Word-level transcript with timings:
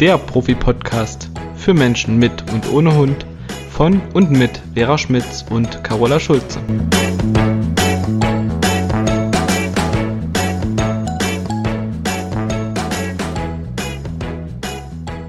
der 0.00 0.16
Profi-Podcast 0.16 1.28
für 1.56 1.74
Menschen 1.74 2.18
mit 2.18 2.48
und 2.52 2.72
ohne 2.72 2.94
Hund 2.94 3.26
von 3.72 4.00
und 4.14 4.30
mit 4.30 4.62
Vera 4.74 4.96
Schmitz 4.96 5.44
und 5.50 5.82
Carola 5.82 6.20
Schulze. 6.20 6.60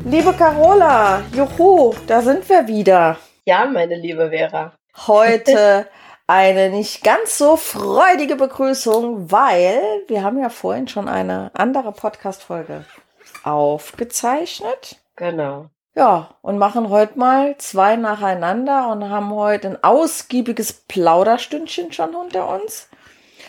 Liebe 0.06 0.34
Carola, 0.34 1.24
juhu, 1.34 1.96
da 2.06 2.22
sind 2.22 2.48
wir 2.48 2.68
wieder. 2.68 3.18
Ja, 3.46 3.66
meine 3.66 3.96
liebe 3.96 4.30
Vera. 4.30 4.74
Heute 5.08 5.88
eine 6.28 6.70
nicht 6.70 7.04
ganz 7.04 7.40
so 7.40 7.56
freudige 7.56 8.36
Begrüßung, 8.36 9.32
weil 9.32 9.82
wir 10.08 10.24
haben 10.24 10.40
ja 10.40 10.50
vorhin 10.50 10.88
schon 10.88 11.08
eine 11.08 11.50
andere 11.56 11.92
Podcast-Folge 11.92 12.86
aufgezeichnet. 13.44 14.98
Genau. 15.16 15.68
Ja, 15.96 16.36
und 16.42 16.58
machen 16.58 16.90
heute 16.90 17.18
mal 17.20 17.58
zwei 17.58 17.96
nacheinander 17.96 18.90
und 18.90 19.10
haben 19.10 19.34
heute 19.34 19.70
ein 19.70 19.84
ausgiebiges 19.84 20.72
Plauderstündchen 20.72 21.92
schon 21.92 22.16
unter 22.16 22.48
uns. 22.48 22.88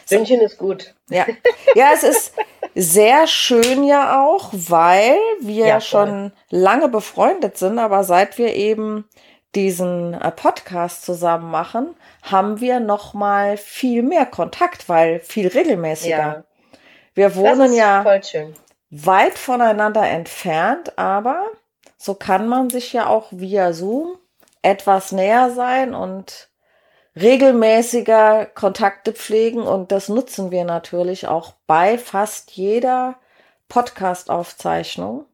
Stündchen 0.07 0.41
ist 0.41 0.59
gut. 0.59 0.95
Ja. 1.09 1.27
ja, 1.75 1.91
es 1.95 2.03
ist 2.03 2.35
sehr 2.75 3.27
schön 3.27 3.85
ja 3.85 4.25
auch, 4.25 4.51
weil 4.53 5.17
wir 5.41 5.67
ja, 5.67 5.81
schon 5.81 6.33
lange 6.49 6.89
befreundet 6.89 7.57
sind, 7.57 7.79
aber 7.79 8.03
seit 8.05 8.39
wir 8.39 8.55
eben 8.55 9.09
diesen 9.55 10.15
äh, 10.15 10.31
Podcast 10.31 11.05
zusammen 11.05 11.51
machen, 11.51 11.95
haben 12.23 12.61
wir 12.61 12.81
noch 12.81 13.15
mal 13.15 13.57
viel 13.57 14.03
mehr 14.03 14.27
Kontakt, 14.27 14.89
weil 14.89 15.21
viel 15.21 15.49
regelmäßiger. 15.49 16.17
Ja. 16.17 16.45
Wir 17.15 17.35
wohnen 17.35 17.73
ja 17.73 18.05
weit 18.91 19.39
voneinander 19.39 20.07
entfernt, 20.07 20.99
aber 20.99 21.47
so 21.97 22.15
kann 22.15 22.49
man 22.49 22.71
sich 22.71 22.93
ja 22.93 23.07
auch 23.07 23.29
via 23.31 23.73
Zoom 23.73 24.19
etwas 24.63 25.13
näher 25.13 25.51
sein 25.51 25.95
und 25.95 26.49
regelmäßiger 27.17 28.47
Kontakte 28.47 29.13
pflegen 29.13 29.63
und 29.63 29.93
das 29.93 30.09
nutzen 30.09 30.51
wir 30.51 30.65
natürlich 30.65 31.29
auch 31.29 31.55
bei 31.67 31.99
fast 31.99 32.53
jeder 32.53 33.17
Podcast-Aufzeichnung, 33.69 35.27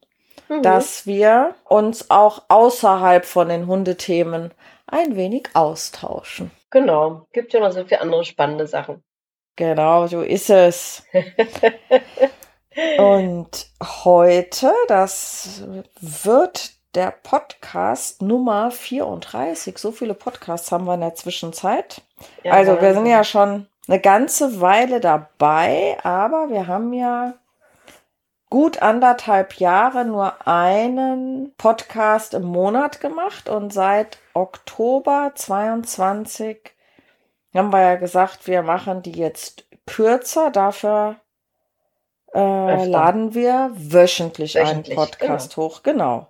mhm. 0.49 0.63
dass 0.63 1.07
wir 1.07 1.55
uns 1.65 2.11
auch 2.11 2.45
außerhalb 2.49 3.25
von 3.25 3.49
den 3.49 3.67
Hundethemen 3.67 4.53
ein 4.87 5.17
wenig 5.17 5.49
austauschen. 5.55 6.51
Genau, 6.71 7.27
gibt 7.33 7.53
ja 7.53 7.61
noch 7.61 7.73
so 7.73 7.85
viele 7.85 8.01
andere 8.01 8.25
spannende 8.25 8.67
Sachen. 8.67 9.03
Genau, 9.57 10.07
so 10.07 10.21
ist 10.21 10.51
es. 10.51 11.03
und 12.99 13.69
heute, 13.83 14.73
das 14.89 15.63
wird 16.01 16.73
der 16.95 17.11
Podcast 17.11 18.23
Nummer 18.23 18.71
34. 18.71 19.77
So 19.79 19.93
viele 19.93 20.15
Podcasts 20.15 20.73
haben 20.73 20.87
wir 20.87 20.95
in 20.95 21.01
der 21.01 21.15
Zwischenzeit. 21.15 22.03
Ja, 22.43 22.53
also 22.53 22.81
wir 22.81 22.95
sind 22.95 23.07
ja 23.07 23.23
schon 23.25 23.67
eine 23.87 24.01
ganze 24.01 24.61
Weile 24.61 25.01
dabei, 25.01 25.99
aber 26.03 26.51
wir 26.51 26.67
haben 26.67 26.93
ja 26.93 27.35
gut 28.51 28.81
anderthalb 28.81 29.55
Jahre 29.55 30.05
nur 30.05 30.47
einen 30.47 31.55
Podcast 31.59 32.35
im 32.35 32.45
Monat 32.45 33.01
gemacht 33.01 33.49
und 33.49 33.73
seit 33.73 34.19
Oktober 34.35 35.33
22 35.35 36.75
haben 37.55 37.73
wir 37.73 37.81
ja 37.81 37.97
gesagt, 37.97 38.47
wir 38.47 38.63
machen 38.63 39.03
die 39.03 39.13
jetzt 39.13 39.65
kürzer. 39.87 40.51
Dafür 40.51 41.17
äh, 42.37 42.85
laden 42.85 43.35
wir 43.35 43.71
wöchentlich, 43.75 44.55
wöchentlich 44.55 44.97
einen 44.97 45.09
Podcast 45.09 45.55
genau. 45.55 45.69
hoch. 45.69 45.83
Genau. 45.83 46.27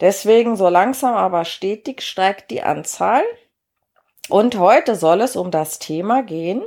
Deswegen 0.00 0.56
so 0.56 0.68
langsam 0.68 1.14
aber 1.14 1.44
stetig 1.44 2.02
steigt 2.02 2.50
die 2.50 2.62
Anzahl. 2.62 3.22
Und 4.28 4.58
heute 4.58 4.96
soll 4.96 5.20
es 5.20 5.36
um 5.36 5.50
das 5.50 5.78
Thema 5.78 6.22
gehen. 6.22 6.64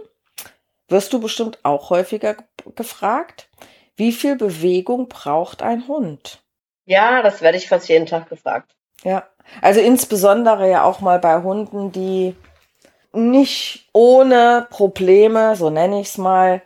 Wirst 0.87 1.13
du 1.13 1.19
bestimmt 1.19 1.59
auch 1.63 1.89
häufiger 1.89 2.37
gefragt. 2.75 3.49
Wie 3.95 4.11
viel 4.11 4.37
Bewegung 4.37 5.09
braucht 5.09 5.61
ein 5.61 5.87
Hund? 5.87 6.41
Ja, 6.85 7.21
das 7.21 7.41
werde 7.41 7.57
ich 7.57 7.67
fast 7.67 7.89
jeden 7.89 8.05
Tag 8.05 8.29
gefragt. 8.29 8.71
Ja, 9.03 9.27
also 9.61 9.79
insbesondere 9.81 10.69
ja 10.69 10.83
auch 10.83 11.01
mal 11.01 11.19
bei 11.19 11.41
Hunden, 11.43 11.91
die 11.91 12.35
nicht 13.11 13.89
ohne 13.93 14.67
Probleme, 14.69 15.55
so 15.55 15.69
nenne 15.69 15.99
ich 16.01 16.07
es 16.07 16.17
mal, 16.17 16.61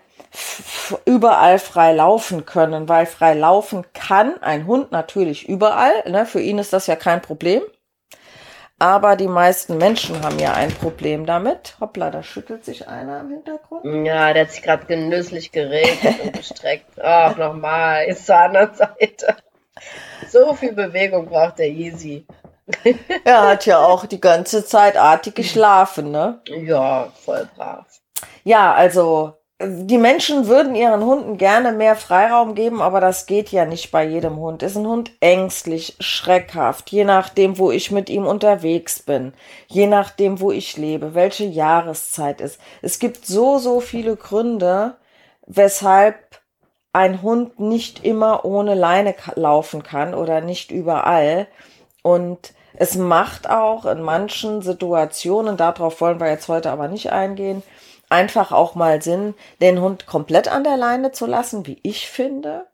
überall 1.05 1.59
frei 1.59 1.93
laufen 1.93 2.45
können, 2.45 2.89
weil 2.89 3.05
frei 3.05 3.33
laufen 3.33 3.85
kann 3.93 4.41
ein 4.41 4.65
Hund 4.65 4.91
natürlich 4.91 5.47
überall. 5.47 5.91
Ne? 6.09 6.25
Für 6.25 6.41
ihn 6.41 6.57
ist 6.57 6.73
das 6.73 6.87
ja 6.87 6.95
kein 6.95 7.21
Problem. 7.21 7.61
Aber 8.79 9.15
die 9.15 9.27
meisten 9.27 9.77
Menschen 9.77 10.23
haben 10.23 10.39
ja 10.39 10.53
ein 10.53 10.71
Problem 10.71 11.25
damit. 11.25 11.77
Hoppla, 11.79 12.09
da 12.09 12.21
schüttelt 12.21 12.65
sich 12.65 12.87
einer 12.87 13.21
im 13.21 13.29
Hintergrund. 13.29 14.05
Ja, 14.05 14.33
der 14.33 14.43
hat 14.43 14.51
sich 14.51 14.61
gerade 14.61 14.85
genüsslich 14.85 15.51
geregelt 15.51 16.19
und 16.21 16.33
gestreckt. 16.33 16.99
Ach, 17.01 17.37
nochmal, 17.37 18.05
ist 18.05 18.25
zur 18.25 18.37
anderen 18.37 18.73
Seite. 18.75 19.37
So 20.29 20.53
viel 20.53 20.73
Bewegung 20.73 21.27
braucht 21.27 21.59
der 21.59 21.69
Easy. 21.69 22.25
er 23.23 23.47
hat 23.47 23.65
ja 23.65 23.79
auch 23.79 24.05
die 24.05 24.21
ganze 24.21 24.65
Zeit 24.65 24.97
artig 24.97 25.35
geschlafen, 25.35 26.11
ne? 26.11 26.41
Ja, 26.47 27.09
voll 27.23 27.47
brav. 27.55 27.85
Ja, 28.43 28.73
also 28.73 29.33
die 29.65 29.97
Menschen 29.97 30.47
würden 30.47 30.75
ihren 30.75 31.03
Hunden 31.03 31.37
gerne 31.37 31.71
mehr 31.71 31.95
Freiraum 31.95 32.55
geben, 32.55 32.81
aber 32.81 33.01
das 33.01 33.25
geht 33.25 33.51
ja 33.51 33.65
nicht 33.65 33.91
bei 33.91 34.05
jedem 34.05 34.37
Hund. 34.37 34.63
Ist 34.63 34.75
ein 34.75 34.87
Hund 34.87 35.11
ängstlich, 35.19 35.95
schreckhaft, 35.99 36.91
je 36.91 37.03
nachdem, 37.03 37.57
wo 37.57 37.71
ich 37.71 37.91
mit 37.91 38.09
ihm 38.09 38.25
unterwegs 38.25 39.01
bin, 39.01 39.33
je 39.67 39.87
nachdem, 39.87 40.39
wo 40.39 40.51
ich 40.51 40.77
lebe, 40.77 41.15
welche 41.15 41.45
Jahreszeit 41.45 42.41
ist. 42.41 42.59
Es 42.81 42.99
gibt 42.99 43.25
so, 43.25 43.57
so 43.57 43.79
viele 43.79 44.15
Gründe, 44.15 44.95
weshalb 45.45 46.15
ein 46.93 47.21
Hund 47.21 47.59
nicht 47.59 48.05
immer 48.05 48.45
ohne 48.45 48.75
Leine 48.75 49.15
laufen 49.35 49.83
kann 49.83 50.13
oder 50.13 50.41
nicht 50.41 50.71
überall. 50.71 51.47
Und 52.03 52.53
es 52.75 52.95
macht 52.95 53.49
auch 53.49 53.85
in 53.85 54.01
manchen 54.01 54.61
Situationen, 54.61 55.57
darauf 55.57 56.01
wollen 56.01 56.19
wir 56.19 56.29
jetzt 56.29 56.47
heute 56.47 56.71
aber 56.71 56.87
nicht 56.87 57.11
eingehen, 57.11 57.63
einfach 58.13 58.51
auch 58.51 58.75
mal 58.75 59.01
Sinn, 59.01 59.33
den 59.59 59.81
Hund 59.81 60.05
komplett 60.05 60.47
an 60.47 60.63
der 60.63 60.77
Leine 60.77 61.11
zu 61.11 61.25
lassen, 61.25 61.65
wie 61.65 61.79
ich 61.81 62.09
finde. 62.09 62.67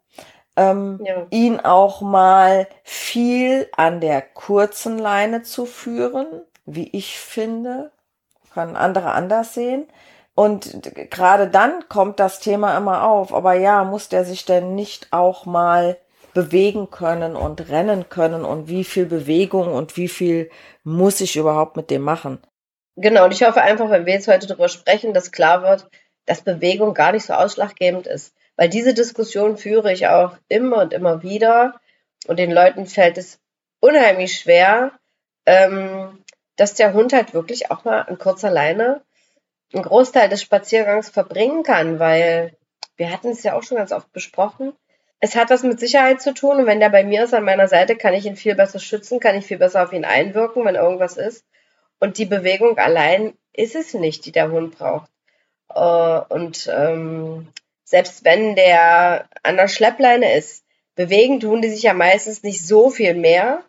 Ähm, 0.57 0.99
ja. 1.03 1.25
Ihn 1.29 1.61
auch 1.61 2.01
mal 2.01 2.67
viel 2.83 3.69
an 3.77 4.01
der 4.01 4.21
kurzen 4.21 4.99
Leine 4.99 5.41
zu 5.41 5.65
führen, 5.65 6.27
wie 6.65 6.89
ich 6.91 7.17
finde. 7.17 7.91
Kann 8.53 8.75
andere 8.75 9.11
anders 9.11 9.53
sehen. 9.53 9.87
Und 10.35 10.83
gerade 11.09 11.47
dann 11.47 11.87
kommt 11.87 12.19
das 12.19 12.41
Thema 12.41 12.75
immer 12.77 13.03
auf. 13.03 13.33
Aber 13.33 13.53
ja, 13.53 13.85
muss 13.85 14.09
der 14.09 14.25
sich 14.25 14.43
denn 14.43 14.75
nicht 14.75 15.07
auch 15.11 15.45
mal 15.45 15.97
bewegen 16.33 16.89
können 16.91 17.37
und 17.37 17.69
rennen 17.69 18.09
können 18.09 18.43
und 18.43 18.67
wie 18.67 18.83
viel 18.83 19.05
Bewegung 19.05 19.73
und 19.73 19.95
wie 19.95 20.07
viel 20.09 20.49
muss 20.83 21.21
ich 21.21 21.37
überhaupt 21.37 21.77
mit 21.77 21.89
dem 21.89 22.01
machen? 22.01 22.39
Genau, 22.95 23.25
und 23.25 23.33
ich 23.33 23.43
hoffe 23.43 23.61
einfach, 23.61 23.89
wenn 23.89 24.05
wir 24.05 24.13
jetzt 24.13 24.27
heute 24.27 24.47
darüber 24.47 24.69
sprechen, 24.69 25.13
dass 25.13 25.31
klar 25.31 25.63
wird, 25.63 25.87
dass 26.25 26.41
Bewegung 26.41 26.93
gar 26.93 27.11
nicht 27.11 27.25
so 27.25 27.33
ausschlaggebend 27.33 28.07
ist. 28.07 28.33
Weil 28.55 28.69
diese 28.69 28.93
Diskussion 28.93 29.57
führe 29.57 29.93
ich 29.93 30.07
auch 30.07 30.35
immer 30.49 30.81
und 30.81 30.93
immer 30.93 31.23
wieder. 31.23 31.79
Und 32.27 32.39
den 32.39 32.51
Leuten 32.51 32.85
fällt 32.85 33.17
es 33.17 33.39
unheimlich 33.79 34.37
schwer, 34.37 34.91
ähm, 35.45 36.23
dass 36.57 36.73
der 36.73 36.93
Hund 36.93 37.13
halt 37.13 37.33
wirklich 37.33 37.71
auch 37.71 37.85
mal 37.85 38.01
an 38.01 38.17
kurzer 38.17 38.51
Leine 38.51 39.01
einen 39.73 39.83
Großteil 39.83 40.29
des 40.29 40.41
Spaziergangs 40.41 41.09
verbringen 41.09 41.63
kann, 41.63 41.99
weil 41.99 42.57
wir 42.97 43.11
hatten 43.11 43.29
es 43.29 43.43
ja 43.43 43.53
auch 43.53 43.63
schon 43.63 43.77
ganz 43.77 43.91
oft 43.91 44.11
besprochen. 44.11 44.73
Es 45.21 45.35
hat 45.35 45.49
was 45.49 45.63
mit 45.63 45.79
Sicherheit 45.79 46.21
zu 46.21 46.33
tun 46.33 46.57
und 46.57 46.65
wenn 46.65 46.79
der 46.79 46.89
bei 46.89 47.03
mir 47.03 47.23
ist 47.23 47.33
an 47.33 47.43
meiner 47.43 47.67
Seite, 47.67 47.95
kann 47.95 48.13
ich 48.13 48.25
ihn 48.25 48.35
viel 48.35 48.55
besser 48.55 48.79
schützen, 48.79 49.19
kann 49.19 49.35
ich 49.35 49.45
viel 49.45 49.57
besser 49.57 49.83
auf 49.83 49.93
ihn 49.93 50.05
einwirken, 50.05 50.65
wenn 50.65 50.75
irgendwas 50.75 51.17
ist. 51.17 51.45
Und 51.99 52.17
die 52.17 52.25
Bewegung 52.25 52.77
allein 52.77 53.33
ist 53.53 53.75
es 53.75 53.93
nicht, 53.93 54.25
die 54.25 54.31
der 54.31 54.51
Hund 54.51 54.77
braucht. 54.77 55.09
Äh, 55.73 56.33
und 56.33 56.69
ähm, 56.73 57.47
selbst 57.83 58.23
wenn 58.23 58.55
der 58.55 59.27
an 59.43 59.57
der 59.57 59.67
Schleppleine 59.67 60.33
ist, 60.33 60.63
bewegen 60.95 61.39
tun 61.39 61.61
die 61.61 61.69
sich 61.69 61.83
ja 61.83 61.93
meistens 61.93 62.43
nicht 62.43 62.65
so 62.65 62.89
viel 62.89 63.13
mehr, 63.13 63.63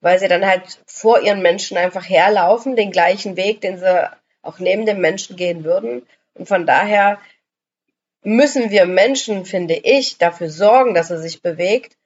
weil 0.00 0.18
sie 0.18 0.28
dann 0.28 0.46
halt 0.46 0.80
vor 0.86 1.20
ihren 1.20 1.42
Menschen 1.42 1.76
einfach 1.76 2.08
herlaufen, 2.08 2.76
den 2.76 2.92
gleichen 2.92 3.36
Weg, 3.36 3.60
den 3.60 3.78
sie 3.78 4.10
auch 4.42 4.58
neben 4.58 4.86
dem 4.86 5.00
Menschen 5.00 5.36
gehen 5.36 5.64
würden. 5.64 6.06
Und 6.34 6.46
von 6.48 6.66
daher 6.66 7.18
müssen 8.22 8.70
wir 8.70 8.86
Menschen, 8.86 9.44
finde 9.44 9.74
ich, 9.74 10.18
dafür 10.18 10.50
sorgen, 10.50 10.94
dass 10.94 11.10
er 11.10 11.18
sich 11.18 11.42
bewegt. 11.42 11.96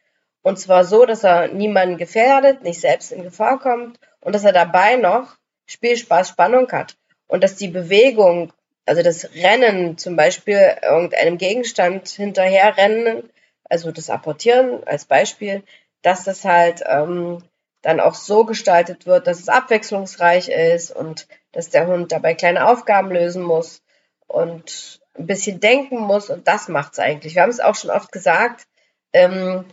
Und 0.43 0.59
zwar 0.59 0.85
so, 0.85 1.05
dass 1.05 1.25
er 1.25 1.49
niemanden 1.49 1.99
gefährdet, 1.99 2.63
nicht 2.63 2.81
selbst 2.81 3.13
in 3.13 3.23
Gefahr 3.23 3.59
kommt 3.59 3.99
und 4.21 4.35
dass 4.35 4.45
er 4.45 4.53
dabei 4.53 4.97
noch 4.97 5.37
Spielspaß, 5.71 6.29
Spannung 6.29 6.71
hat. 6.73 6.97
Und 7.27 7.45
dass 7.45 7.57
die 7.57 7.69
Bewegung, 7.69 8.53
also 8.87 9.03
das 9.03 9.35
Rennen 9.35 9.99
zum 9.99 10.17
Beispiel 10.17 10.77
irgendeinem 10.83 11.39
Gegenstand 11.39 12.09
hinterherrennen, 12.09 13.31
also 13.65 13.93
das 13.93 14.11
Apportieren 14.11 14.83
als 14.85 15.05
Beispiel, 15.05 15.63
dass 16.03 16.25
das 16.25 16.45
halt 16.45 16.83
ähm, 16.87 17.43
dann 17.83 18.01
auch 18.01 18.15
so 18.15 18.45
gestaltet 18.45 19.07
wird, 19.07 19.27
dass 19.27 19.39
es 19.39 19.49
abwechslungsreich 19.49 20.49
ist 20.49 20.91
und 20.91 21.29
dass 21.53 21.71
der 21.71 21.87
Hund 21.87 22.13
dabei 22.13 22.35
kleine 22.35 22.69
Aufgaben 22.69 23.11
lösen 23.11 23.43
muss 23.43 23.83
und 24.27 25.01
ein 25.17 25.27
bisschen 25.27 25.61
denken 25.61 25.99
muss 25.99 26.31
und 26.31 26.49
das 26.49 26.69
macht 26.69 26.95
es 26.95 26.99
eigentlich. 26.99 27.35
Wir 27.37 27.43
haben 27.43 27.51
es 27.51 27.61
auch 27.61 27.75
schon 27.75 27.91
oft 27.91 28.11
gesagt, 28.13 28.67
ähm, 29.13 29.65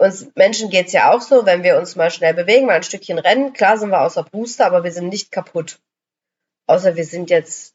uns 0.00 0.28
Menschen 0.34 0.70
geht 0.70 0.86
es 0.86 0.92
ja 0.92 1.12
auch 1.12 1.20
so, 1.20 1.44
wenn 1.44 1.62
wir 1.62 1.76
uns 1.78 1.94
mal 1.94 2.10
schnell 2.10 2.32
bewegen, 2.32 2.66
mal 2.66 2.76
ein 2.76 2.82
Stückchen 2.82 3.18
rennen, 3.18 3.52
klar 3.52 3.76
sind 3.76 3.90
wir 3.90 4.00
außer 4.00 4.24
Booster, 4.24 4.66
aber 4.66 4.82
wir 4.82 4.92
sind 4.92 5.08
nicht 5.08 5.30
kaputt. 5.30 5.78
Außer 6.66 6.96
wir 6.96 7.04
sind 7.04 7.28
jetzt 7.28 7.74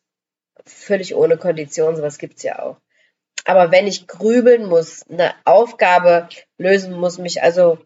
völlig 0.66 1.16
ohne 1.16 1.38
Kondition, 1.38 1.96
sowas 1.96 2.18
gibt's 2.18 2.42
ja 2.42 2.60
auch. 2.60 2.78
Aber 3.46 3.72
wenn 3.72 3.86
ich 3.86 4.08
grübeln 4.08 4.66
muss, 4.66 5.06
eine 5.08 5.36
Aufgabe 5.46 6.28
lösen 6.58 6.94
muss, 7.00 7.20
mich 7.20 7.44
also 7.44 7.78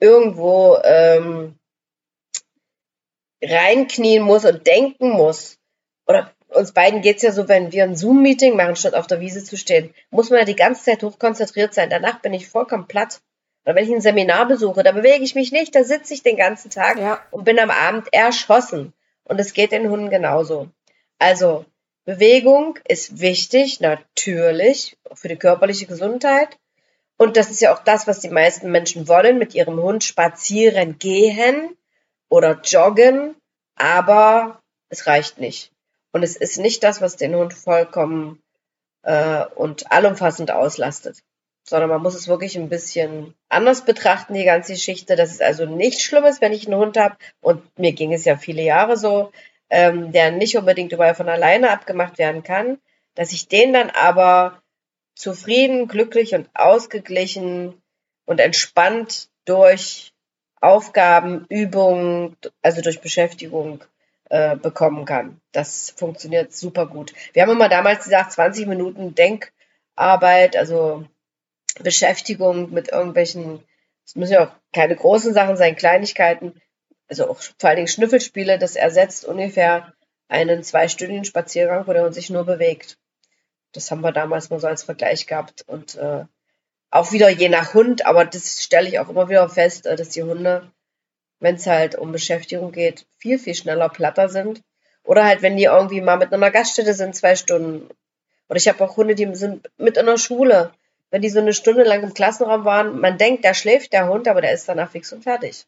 irgendwo 0.00 0.76
ähm, 0.84 1.58
reinknien 3.42 4.22
muss 4.22 4.44
und 4.44 4.66
denken 4.66 5.10
muss, 5.10 5.56
oder 6.06 6.30
uns 6.48 6.72
beiden 6.72 7.00
geht's 7.00 7.22
ja 7.22 7.32
so, 7.32 7.48
wenn 7.48 7.72
wir 7.72 7.84
ein 7.84 7.96
Zoom-Meeting 7.96 8.54
machen, 8.54 8.76
statt 8.76 8.94
auf 8.94 9.06
der 9.06 9.20
Wiese 9.20 9.42
zu 9.44 9.56
stehen, 9.56 9.94
muss 10.10 10.28
man 10.28 10.40
ja 10.40 10.44
die 10.44 10.56
ganze 10.56 10.84
Zeit 10.84 11.02
hochkonzentriert 11.02 11.72
sein. 11.72 11.88
Danach 11.88 12.20
bin 12.20 12.34
ich 12.34 12.48
vollkommen 12.48 12.86
platt. 12.86 13.20
Oder 13.68 13.74
wenn 13.74 13.84
ich 13.84 13.94
ein 13.94 14.00
Seminar 14.00 14.48
besuche, 14.48 14.82
da 14.82 14.92
bewege 14.92 15.22
ich 15.22 15.34
mich 15.34 15.52
nicht, 15.52 15.74
da 15.74 15.84
sitze 15.84 16.14
ich 16.14 16.22
den 16.22 16.38
ganzen 16.38 16.70
Tag 16.70 16.98
ja. 16.98 17.20
und 17.30 17.44
bin 17.44 17.58
am 17.58 17.70
Abend 17.70 18.08
erschossen. 18.14 18.94
Und 19.24 19.38
es 19.38 19.52
geht 19.52 19.72
den 19.72 19.90
Hunden 19.90 20.08
genauso. 20.08 20.70
Also 21.18 21.66
Bewegung 22.06 22.78
ist 22.88 23.20
wichtig, 23.20 23.80
natürlich, 23.80 24.96
für 25.12 25.28
die 25.28 25.36
körperliche 25.36 25.84
Gesundheit. 25.84 26.56
Und 27.18 27.36
das 27.36 27.50
ist 27.50 27.60
ja 27.60 27.74
auch 27.74 27.84
das, 27.84 28.06
was 28.06 28.20
die 28.20 28.30
meisten 28.30 28.70
Menschen 28.70 29.06
wollen, 29.06 29.36
mit 29.36 29.54
ihrem 29.54 29.78
Hund 29.82 30.02
spazieren 30.02 30.98
gehen 30.98 31.76
oder 32.30 32.62
joggen, 32.64 33.34
aber 33.74 34.62
es 34.88 35.06
reicht 35.06 35.40
nicht. 35.40 35.72
Und 36.12 36.22
es 36.22 36.36
ist 36.36 36.56
nicht 36.56 36.82
das, 36.84 37.02
was 37.02 37.16
den 37.16 37.34
Hund 37.34 37.52
vollkommen 37.52 38.42
äh, 39.02 39.44
und 39.44 39.92
allumfassend 39.92 40.52
auslastet, 40.52 41.18
sondern 41.68 41.90
man 41.90 42.02
muss 42.02 42.14
es 42.14 42.28
wirklich 42.28 42.56
ein 42.56 42.70
bisschen 42.70 43.34
anders 43.48 43.84
betrachten, 43.84 44.34
die 44.34 44.44
ganze 44.44 44.72
Geschichte. 44.72 45.16
Das 45.16 45.30
ist 45.30 45.42
also 45.42 45.66
nichts 45.66 46.02
Schlimmes, 46.02 46.40
wenn 46.40 46.52
ich 46.52 46.66
einen 46.66 46.80
Hund 46.80 46.96
habe, 46.96 47.16
und 47.40 47.62
mir 47.78 47.92
ging 47.92 48.12
es 48.12 48.24
ja 48.24 48.36
viele 48.36 48.62
Jahre 48.62 48.96
so, 48.96 49.32
ähm, 49.68 50.12
der 50.12 50.30
nicht 50.30 50.56
unbedingt 50.56 50.92
überall 50.92 51.14
von 51.14 51.28
alleine 51.28 51.70
abgemacht 51.70 52.18
werden 52.18 52.42
kann, 52.42 52.78
dass 53.14 53.32
ich 53.32 53.48
den 53.48 53.74
dann 53.74 53.90
aber 53.90 54.62
zufrieden, 55.14 55.88
glücklich 55.88 56.34
und 56.34 56.48
ausgeglichen 56.54 57.82
und 58.24 58.40
entspannt 58.40 59.28
durch 59.44 60.14
Aufgaben, 60.60 61.44
Übungen, 61.50 62.36
also 62.62 62.80
durch 62.80 63.00
Beschäftigung 63.00 63.84
äh, 64.30 64.56
bekommen 64.56 65.04
kann. 65.04 65.40
Das 65.52 65.90
funktioniert 65.90 66.54
super 66.54 66.86
gut. 66.86 67.12
Wir 67.32 67.42
haben 67.42 67.50
immer 67.50 67.68
damals 67.68 68.04
gesagt, 68.04 68.32
20 68.32 68.66
Minuten 68.66 69.14
Denkarbeit, 69.14 70.56
also 70.56 71.04
Beschäftigung 71.82 72.72
mit 72.72 72.88
irgendwelchen, 72.88 73.62
es 74.04 74.16
müssen 74.16 74.34
ja 74.34 74.46
auch 74.46 74.52
keine 74.72 74.96
großen 74.96 75.34
Sachen 75.34 75.56
sein, 75.56 75.76
Kleinigkeiten, 75.76 76.60
also 77.08 77.30
auch 77.30 77.40
vor 77.40 77.68
allen 77.68 77.76
Dingen 77.76 77.88
Schnüffelspiele, 77.88 78.58
das 78.58 78.76
ersetzt 78.76 79.24
ungefähr 79.24 79.92
einen 80.28 80.62
zweistündigen 80.62 81.24
Spaziergang, 81.24 81.86
wo 81.86 81.92
der 81.92 82.12
sich 82.12 82.30
nur 82.30 82.44
bewegt. 82.44 82.98
Das 83.72 83.90
haben 83.90 84.02
wir 84.02 84.12
damals 84.12 84.50
mal 84.50 84.60
so 84.60 84.66
als 84.66 84.82
Vergleich 84.82 85.26
gehabt 85.26 85.64
und 85.66 85.94
äh, 85.96 86.24
auch 86.90 87.12
wieder 87.12 87.28
je 87.28 87.48
nach 87.48 87.74
Hund, 87.74 88.06
aber 88.06 88.24
das 88.24 88.62
stelle 88.62 88.88
ich 88.88 88.98
auch 88.98 89.08
immer 89.08 89.28
wieder 89.28 89.48
fest, 89.48 89.86
äh, 89.86 89.96
dass 89.96 90.10
die 90.10 90.22
Hunde, 90.22 90.70
wenn 91.40 91.56
es 91.56 91.66
halt 91.66 91.94
um 91.96 92.12
Beschäftigung 92.12 92.72
geht, 92.72 93.06
viel, 93.16 93.38
viel 93.38 93.54
schneller 93.54 93.88
platter 93.88 94.28
sind. 94.28 94.62
Oder 95.04 95.24
halt, 95.24 95.42
wenn 95.42 95.56
die 95.56 95.64
irgendwie 95.64 96.00
mal 96.00 96.18
mit 96.18 96.32
einer 96.32 96.50
Gaststätte 96.50 96.92
sind, 96.94 97.14
zwei 97.14 97.34
Stunden. 97.36 97.88
Oder 98.48 98.56
ich 98.56 98.68
habe 98.68 98.82
auch 98.84 98.96
Hunde, 98.96 99.14
die 99.14 99.34
sind 99.34 99.70
mit 99.76 99.96
in 99.96 100.06
der 100.06 100.18
Schule. 100.18 100.72
Wenn 101.10 101.22
die 101.22 101.30
so 101.30 101.40
eine 101.40 101.54
Stunde 101.54 101.84
lang 101.84 102.02
im 102.02 102.14
Klassenraum 102.14 102.64
waren, 102.64 103.00
man 103.00 103.16
denkt, 103.18 103.44
da 103.44 103.54
schläft 103.54 103.92
der 103.92 104.08
Hund, 104.08 104.28
aber 104.28 104.40
der 104.40 104.52
ist 104.52 104.68
danach 104.68 104.90
fix 104.90 105.12
und 105.12 105.22
fertig. 105.22 105.66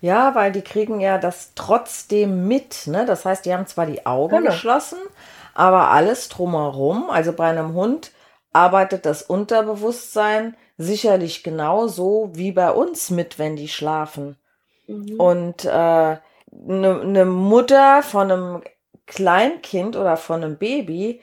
Ja, 0.00 0.34
weil 0.34 0.52
die 0.52 0.62
kriegen 0.62 1.00
ja 1.00 1.18
das 1.18 1.52
trotzdem 1.54 2.46
mit. 2.46 2.86
Ne? 2.86 3.04
Das 3.04 3.24
heißt, 3.24 3.44
die 3.44 3.52
haben 3.52 3.66
zwar 3.66 3.86
die 3.86 4.06
Augen 4.06 4.36
genau. 4.38 4.50
geschlossen, 4.50 4.98
aber 5.54 5.90
alles 5.90 6.28
drumherum, 6.28 7.10
also 7.10 7.32
bei 7.32 7.48
einem 7.48 7.74
Hund 7.74 8.12
arbeitet 8.52 9.04
das 9.04 9.22
Unterbewusstsein 9.22 10.56
sicherlich 10.78 11.42
genauso 11.42 12.30
wie 12.34 12.52
bei 12.52 12.70
uns 12.70 13.10
mit, 13.10 13.38
wenn 13.38 13.56
die 13.56 13.68
schlafen. 13.68 14.36
Mhm. 14.86 15.20
Und 15.20 15.66
eine 15.66 16.20
äh, 16.52 16.52
ne, 16.52 17.04
ne 17.04 17.24
Mutter 17.24 18.02
von 18.02 18.30
einem 18.30 18.62
Kleinkind 19.06 19.96
oder 19.96 20.16
von 20.16 20.42
einem 20.42 20.56
Baby 20.56 21.20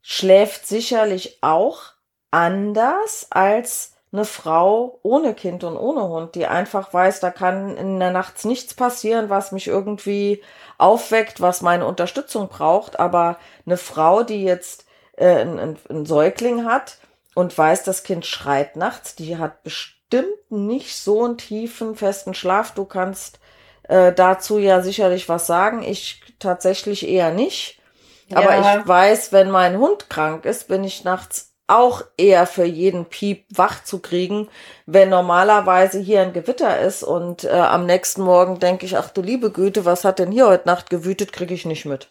schläft 0.00 0.66
sicherlich 0.66 1.38
auch 1.42 1.95
anders 2.36 3.28
als 3.30 3.94
eine 4.12 4.26
Frau 4.26 4.98
ohne 5.02 5.34
Kind 5.34 5.64
und 5.64 5.76
ohne 5.76 6.06
Hund, 6.08 6.34
die 6.34 6.46
einfach 6.46 6.92
weiß, 6.92 7.20
da 7.20 7.30
kann 7.30 7.76
in 7.76 7.98
der 7.98 8.10
Nacht 8.10 8.44
nichts 8.44 8.74
passieren, 8.74 9.30
was 9.30 9.52
mich 9.52 9.66
irgendwie 9.66 10.42
aufweckt, 10.76 11.40
was 11.40 11.62
meine 11.62 11.86
Unterstützung 11.86 12.48
braucht. 12.48 13.00
Aber 13.00 13.38
eine 13.64 13.78
Frau, 13.78 14.22
die 14.22 14.44
jetzt 14.44 14.84
äh, 15.16 15.40
einen, 15.40 15.78
einen 15.88 16.06
Säugling 16.06 16.66
hat 16.66 16.98
und 17.34 17.56
weiß, 17.56 17.84
das 17.84 18.04
Kind 18.04 18.26
schreit 18.26 18.76
nachts, 18.76 19.16
die 19.16 19.38
hat 19.38 19.62
bestimmt 19.62 20.50
nicht 20.50 20.94
so 20.94 21.24
einen 21.24 21.38
tiefen, 21.38 21.96
festen 21.96 22.34
Schlaf. 22.34 22.72
Du 22.72 22.84
kannst 22.84 23.40
äh, 23.84 24.12
dazu 24.12 24.58
ja 24.58 24.82
sicherlich 24.82 25.28
was 25.30 25.46
sagen. 25.46 25.82
Ich 25.82 26.22
tatsächlich 26.38 27.08
eher 27.08 27.32
nicht. 27.32 27.80
Ja. 28.28 28.38
Aber 28.38 28.58
ich 28.58 28.88
weiß, 28.88 29.32
wenn 29.32 29.50
mein 29.50 29.78
Hund 29.78 30.10
krank 30.10 30.44
ist, 30.44 30.68
bin 30.68 30.84
ich 30.84 31.02
nachts 31.04 31.55
auch 31.68 32.02
eher 32.16 32.46
für 32.46 32.64
jeden 32.64 33.06
Piep 33.06 33.44
wach 33.50 33.82
zu 33.82 33.98
kriegen, 33.98 34.48
wenn 34.86 35.08
normalerweise 35.08 35.98
hier 35.98 36.22
ein 36.22 36.32
Gewitter 36.32 36.78
ist 36.80 37.02
und 37.02 37.44
äh, 37.44 37.50
am 37.50 37.86
nächsten 37.86 38.22
Morgen 38.22 38.60
denke 38.60 38.86
ich, 38.86 38.96
ach 38.96 39.10
du 39.10 39.20
liebe 39.20 39.50
Güte, 39.50 39.84
was 39.84 40.04
hat 40.04 40.18
denn 40.18 40.30
hier 40.30 40.46
heute 40.46 40.68
Nacht 40.68 40.90
gewütet, 40.90 41.32
kriege 41.32 41.54
ich 41.54 41.64
nicht 41.64 41.84
mit. 41.84 42.08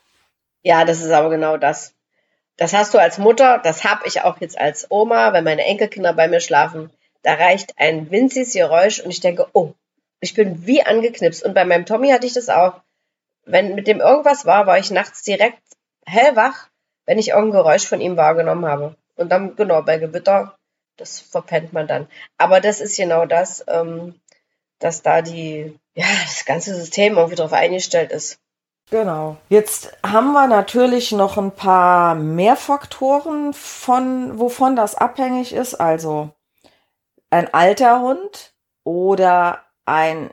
Ja, 0.61 0.83
das 0.83 1.01
ist 1.01 1.11
aber 1.11 1.29
genau 1.29 1.57
das. 1.57 1.93
Das 2.57 2.73
hast 2.73 2.93
du 2.93 2.97
als 2.97 3.17
Mutter, 3.17 3.59
das 3.63 3.83
habe 3.83 4.07
ich 4.07 4.21
auch 4.23 4.39
jetzt 4.41 4.57
als 4.57 4.87
Oma, 4.89 5.33
wenn 5.33 5.43
meine 5.43 5.63
Enkelkinder 5.63 6.13
bei 6.13 6.27
mir 6.27 6.39
schlafen. 6.39 6.89
Da 7.21 7.33
reicht 7.33 7.73
ein 7.77 8.11
winziges 8.11 8.53
Geräusch 8.53 8.99
und 8.99 9.11
ich 9.11 9.19
denke, 9.19 9.47
oh, 9.53 9.73
ich 10.19 10.33
bin 10.33 10.65
wie 10.65 10.85
angeknipst. 10.85 11.43
Und 11.43 11.53
bei 11.53 11.65
meinem 11.65 11.85
Tommy 11.85 12.09
hatte 12.09 12.27
ich 12.27 12.33
das 12.33 12.49
auch. 12.49 12.81
Wenn 13.45 13.75
mit 13.75 13.87
dem 13.87 13.99
irgendwas 13.99 14.45
war, 14.45 14.67
war 14.67 14.79
ich 14.79 14.91
nachts 14.91 15.23
direkt 15.23 15.61
hellwach, 16.05 16.67
wenn 17.05 17.19
ich 17.19 17.29
irgendein 17.29 17.63
Geräusch 17.63 17.85
von 17.85 18.01
ihm 18.01 18.17
wahrgenommen 18.17 18.65
habe. 18.65 18.95
Und 19.15 19.29
dann, 19.29 19.55
genau, 19.55 19.81
bei 19.81 19.97
Gewitter, 19.97 20.57
das 20.97 21.19
verpennt 21.19 21.73
man 21.73 21.87
dann. 21.87 22.07
Aber 22.37 22.61
das 22.61 22.81
ist 22.81 22.97
genau 22.97 23.25
das, 23.25 23.63
ähm, 23.67 24.19
dass 24.79 25.01
da 25.01 25.21
die, 25.21 25.77
ja, 25.93 26.05
das 26.23 26.45
ganze 26.45 26.75
System 26.75 27.15
irgendwie 27.15 27.35
darauf 27.35 27.53
eingestellt 27.53 28.11
ist. 28.11 28.39
Genau. 28.91 29.37
Jetzt 29.49 29.97
haben 30.05 30.33
wir 30.33 30.47
natürlich 30.47 31.11
noch 31.11 31.37
ein 31.37 31.51
paar 31.51 32.13
mehr 32.13 32.55
Faktoren, 32.55 33.53
von, 33.53 34.37
wovon 34.37 34.75
das 34.75 34.93
abhängig 34.95 35.53
ist. 35.53 35.75
Also 35.75 36.29
ein 37.31 37.51
alter 37.53 38.01
Hund 38.01 38.53
oder 38.83 39.63
ein 39.85 40.29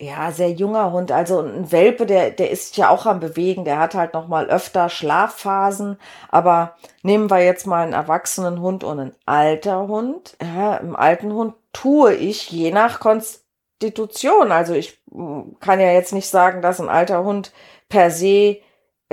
ja, 0.00 0.32
sehr 0.32 0.50
junger 0.50 0.92
Hund. 0.92 1.12
Also 1.12 1.40
ein 1.40 1.70
Welpe, 1.70 2.06
der, 2.06 2.30
der 2.30 2.50
ist 2.50 2.78
ja 2.78 2.88
auch 2.88 3.04
am 3.04 3.20
Bewegen. 3.20 3.66
Der 3.66 3.78
hat 3.78 3.94
halt 3.94 4.14
noch 4.14 4.28
mal 4.28 4.46
öfter 4.46 4.88
Schlafphasen. 4.88 5.98
Aber 6.30 6.74
nehmen 7.02 7.28
wir 7.28 7.44
jetzt 7.44 7.66
mal 7.66 7.82
einen 7.82 7.92
erwachsenen 7.92 8.62
Hund 8.62 8.82
und 8.82 8.98
einen 8.98 9.14
alter 9.26 9.88
Hund. 9.88 10.36
Ja, 10.42 10.78
Im 10.78 10.96
alten 10.96 11.34
Hund 11.34 11.54
tue 11.74 12.14
ich 12.14 12.50
je 12.50 12.70
nach 12.70 12.98
Konstitution. 13.00 14.52
Also 14.52 14.72
ich 14.72 14.98
hm, 15.12 15.56
kann 15.60 15.80
ja 15.80 15.92
jetzt 15.92 16.14
nicht 16.14 16.28
sagen, 16.28 16.62
dass 16.62 16.80
ein 16.80 16.88
alter 16.88 17.22
Hund 17.22 17.52
per 17.90 18.10
se 18.10 18.56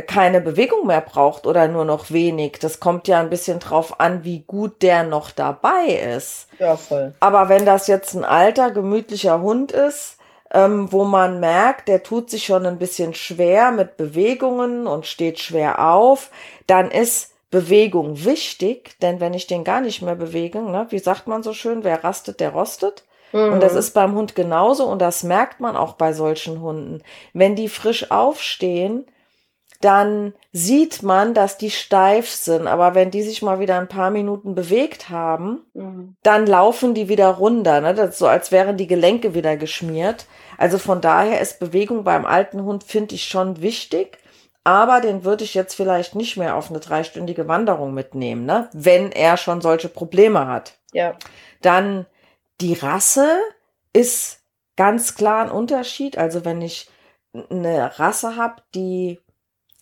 keine 0.05 0.41
Bewegung 0.41 0.87
mehr 0.87 1.01
braucht 1.01 1.45
oder 1.47 1.67
nur 1.67 1.83
noch 1.83 2.11
wenig. 2.11 2.59
Das 2.59 2.79
kommt 2.79 3.07
ja 3.09 3.19
ein 3.19 3.29
bisschen 3.29 3.59
drauf 3.59 3.99
an, 3.99 4.23
wie 4.23 4.41
gut 4.41 4.83
der 4.83 5.03
noch 5.03 5.31
dabei 5.31 5.87
ist. 6.15 6.47
Ja, 6.59 6.77
voll. 6.77 7.13
Aber 7.19 7.49
wenn 7.49 7.65
das 7.65 7.87
jetzt 7.87 8.13
ein 8.13 8.23
alter, 8.23 8.71
gemütlicher 8.71 9.41
Hund 9.41 9.71
ist, 9.71 10.16
ähm, 10.51 10.91
wo 10.91 11.03
man 11.03 11.39
merkt, 11.39 11.87
der 11.87 12.03
tut 12.03 12.29
sich 12.29 12.45
schon 12.45 12.65
ein 12.65 12.77
bisschen 12.77 13.13
schwer 13.13 13.71
mit 13.71 13.97
Bewegungen 13.97 14.87
und 14.87 15.05
steht 15.05 15.39
schwer 15.39 15.91
auf, 15.91 16.31
dann 16.67 16.89
ist 16.91 17.33
Bewegung 17.49 18.25
wichtig, 18.25 18.97
denn 19.01 19.19
wenn 19.19 19.33
ich 19.33 19.47
den 19.47 19.63
gar 19.63 19.81
nicht 19.81 20.01
mehr 20.01 20.15
bewege, 20.15 20.61
ne, 20.61 20.87
wie 20.89 20.99
sagt 20.99 21.27
man 21.27 21.43
so 21.43 21.53
schön, 21.53 21.83
wer 21.83 22.03
rastet, 22.03 22.39
der 22.39 22.51
rostet. 22.51 23.05
Mhm. 23.31 23.53
Und 23.53 23.63
das 23.63 23.73
ist 23.73 23.93
beim 23.93 24.15
Hund 24.15 24.35
genauso 24.35 24.85
und 24.85 24.99
das 24.99 25.23
merkt 25.23 25.59
man 25.59 25.75
auch 25.75 25.93
bei 25.93 26.13
solchen 26.13 26.61
Hunden. 26.61 27.01
Wenn 27.33 27.55
die 27.55 27.69
frisch 27.69 28.11
aufstehen, 28.11 29.05
dann 29.81 30.33
sieht 30.51 31.03
man, 31.03 31.33
dass 31.33 31.57
die 31.57 31.69
steif 31.69 32.29
sind. 32.29 32.67
Aber 32.67 32.95
wenn 32.95 33.11
die 33.11 33.21
sich 33.21 33.41
mal 33.41 33.59
wieder 33.59 33.77
ein 33.77 33.87
paar 33.87 34.09
Minuten 34.09 34.55
bewegt 34.55 35.09
haben, 35.09 35.65
mhm. 35.73 36.15
dann 36.23 36.47
laufen 36.47 36.93
die 36.93 37.09
wieder 37.09 37.27
runter. 37.27 37.81
Ne? 37.81 37.93
Das 37.93 38.11
ist 38.11 38.17
so, 38.17 38.27
als 38.27 38.51
wären 38.51 38.77
die 38.77 38.87
Gelenke 38.87 39.35
wieder 39.35 39.55
geschmiert. 39.55 40.25
Also 40.57 40.79
von 40.79 41.01
daher 41.01 41.41
ist 41.41 41.59
Bewegung 41.59 42.03
beim 42.03 42.25
alten 42.25 42.63
Hund, 42.63 42.83
finde 42.83 43.15
ich, 43.15 43.25
schon 43.25 43.61
wichtig. 43.61 44.17
Aber 44.63 44.99
den 44.99 45.23
würde 45.23 45.43
ich 45.43 45.53
jetzt 45.53 45.75
vielleicht 45.75 46.15
nicht 46.15 46.35
mehr 46.35 46.55
auf 46.55 46.69
eine 46.69 46.79
dreistündige 46.79 47.47
Wanderung 47.47 47.93
mitnehmen, 47.93 48.45
ne? 48.45 48.69
wenn 48.73 49.11
er 49.11 49.37
schon 49.37 49.61
solche 49.61 49.87
Probleme 49.87 50.47
hat. 50.47 50.77
Ja. 50.91 51.15
Dann 51.61 52.05
die 52.59 52.73
Rasse 52.73 53.37
ist 53.93 54.41
ganz 54.75 55.15
klar 55.15 55.45
ein 55.45 55.51
Unterschied. 55.51 56.17
Also 56.17 56.43
wenn 56.43 56.61
ich 56.61 56.89
eine 57.49 57.97
Rasse 57.99 58.35
habe, 58.35 58.61
die 58.73 59.19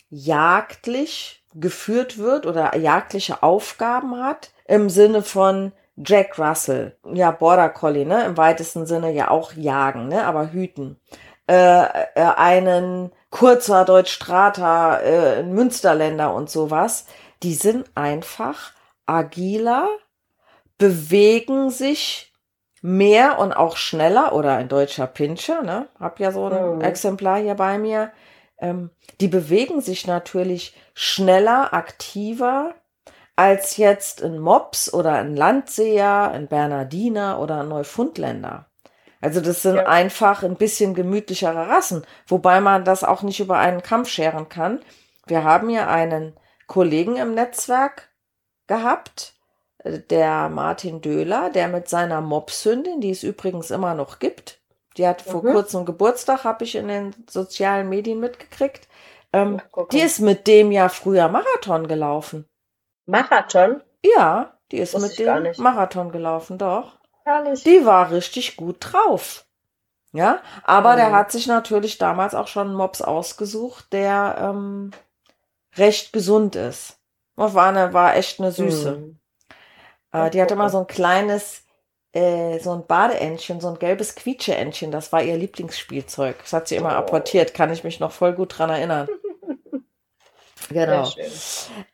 jagdlich 0.10 1.44
geführt 1.54 2.18
wird 2.18 2.46
oder 2.46 2.76
jagdliche 2.76 3.44
Aufgaben 3.44 4.22
hat, 4.24 4.52
im 4.66 4.90
Sinne 4.90 5.22
von 5.22 5.72
Jack 5.98 6.38
Russell, 6.38 6.98
ja, 7.14 7.32
Border 7.32 7.70
Collie, 7.70 8.06
ne, 8.06 8.26
im 8.26 8.36
weitesten 8.36 8.86
Sinne 8.86 9.12
ja 9.12 9.30
auch 9.30 9.54
jagen, 9.54 10.10
ne, 10.10 10.26
aber 10.26 10.52
hüten. 10.52 11.00
Äh, 11.48 11.86
äh, 12.16 12.22
einen 12.36 13.12
Kurzer 13.30 13.86
Deutsch 13.86 14.12
Strata, 14.12 14.98
äh, 15.00 15.44
Münsterländer 15.44 16.34
und 16.34 16.50
sowas, 16.50 17.06
die 17.44 17.54
sind 17.54 17.86
einfach 17.96 18.74
agiler, 19.06 19.88
bewegen 20.78 21.70
sich 21.70 22.34
mehr 22.82 23.40
und 23.40 23.54
auch 23.54 23.78
schneller 23.78 24.34
oder 24.34 24.56
ein 24.58 24.68
deutscher 24.68 25.08
Pinscher, 25.08 25.64
ne? 25.64 25.88
Hab 26.00 26.20
ja 26.20 26.32
so 26.32 26.48
ein 26.48 26.76
mhm. 26.76 26.82
Exemplar 26.82 27.40
hier 27.40 27.56
bei 27.56 27.78
mir. 27.78 28.12
Ähm, 28.58 28.90
die 29.20 29.28
bewegen 29.28 29.82
sich 29.82 30.08
natürlich 30.08 30.76
schneller, 30.94 31.74
aktiver 31.74 32.76
als 33.36 33.78
jetzt 33.78 34.24
ein 34.24 34.40
Mops 34.40 34.94
oder 34.94 35.14
ein 35.14 35.36
Landseher, 35.36 36.32
ein 36.32 36.48
Bernardiner 36.48 37.40
oder 37.40 37.62
ein 37.62 37.68
Neufundländer. 37.68 38.68
Also 39.22 39.42
das 39.42 39.62
sind 39.62 39.76
ja. 39.76 39.88
einfach 39.88 40.44
ein 40.44 40.56
bisschen 40.56 40.94
gemütlichere 40.94 41.68
Rassen, 41.68 42.06
wobei 42.28 42.62
man 42.62 42.86
das 42.86 43.04
auch 43.04 43.24
nicht 43.24 43.40
über 43.40 43.58
einen 43.58 43.82
Kampf 43.82 44.10
scheren 44.10 44.50
kann. 44.50 44.82
Wir 45.26 45.44
haben 45.44 45.70
ja 45.70 45.88
einen 45.88 46.34
Kollegen 46.68 47.18
im 47.18 47.34
Netzwerk 47.34 48.10
gehabt, 48.68 49.34
der 49.84 50.50
Martin 50.50 51.02
Döhler, 51.02 51.50
der 51.50 51.68
mit 51.68 51.90
seiner 51.90 52.22
Mopshündin, 52.22 53.02
die 53.02 53.12
es 53.12 53.24
übrigens 53.24 53.72
immer 53.72 53.94
noch 53.94 54.20
gibt, 54.20 54.60
die 54.98 55.08
hat 55.08 55.22
vor 55.22 55.44
mhm. 55.44 55.52
kurzem 55.52 55.86
Geburtstag, 55.86 56.44
habe 56.44 56.64
ich 56.64 56.75
in 56.75 56.88
den 56.88 57.16
sozialen 57.30 57.90
Medien 57.90 58.20
mitgekriegt. 58.20 58.88
Ähm, 59.34 59.62
die 59.92 60.02
ist 60.02 60.20
mit 60.20 60.48
dem 60.48 60.72
ja 60.72 60.90
früher 60.90 61.28
Marathon 61.28 61.88
gelaufen. 61.88 62.48
Marathon? 63.06 63.82
Ja, 64.04 64.58
die 64.72 64.78
ist 64.78 64.98
mit 64.98 65.20
dem 65.20 65.54
Marathon 65.58 66.12
gelaufen, 66.12 66.58
doch. 66.58 66.98
Herrlich. 67.24 67.64
Die 67.64 67.86
war 67.86 68.12
richtig 68.12 68.56
gut 68.56 68.78
drauf. 68.80 69.46
Ja, 70.14 70.40
aber 70.64 70.94
mhm. 70.94 70.98
der 70.98 71.12
hat 71.12 71.32
sich 71.32 71.46
natürlich 71.48 71.98
damals 71.98 72.36
auch 72.36 72.48
schon 72.48 72.68
einen 72.68 72.78
Mops 72.78 73.02
ausgesucht, 73.02 73.92
der 73.92 74.38
ähm, 74.40 74.92
recht 75.75 76.14
gesund 76.14 76.56
ist. 76.56 76.98
War, 77.36 77.68
eine, 77.68 77.94
war 77.94 78.16
echt 78.16 78.40
eine 78.40 78.54
Süße. 78.54 78.92
Mhm. 78.92 79.20
Äh, 80.14 80.30
die 80.30 80.42
hatte 80.42 80.54
immer 80.54 80.70
so 80.70 80.80
ein 80.80 80.88
kleines, 80.88 81.65
äh, 82.16 82.60
so 82.60 82.72
ein 82.72 82.88
Badeentchen, 82.88 83.60
so 83.60 83.68
ein 83.68 83.78
gelbes 83.78 84.16
Quietscheentchen. 84.16 84.90
Das 84.90 85.12
war 85.12 85.22
ihr 85.22 85.38
Lieblingsspielzeug. 85.38 86.38
Das 86.42 86.54
hat 86.54 86.68
sie 86.68 86.78
immer 86.78 86.94
oh. 86.94 87.00
apportiert, 87.00 87.54
kann 87.54 87.72
ich 87.74 87.84
mich 87.84 88.00
noch 88.00 88.12
voll 88.12 88.34
gut 88.34 88.58
dran 88.58 88.70
erinnern. 88.70 89.08
Genau. 90.70 91.08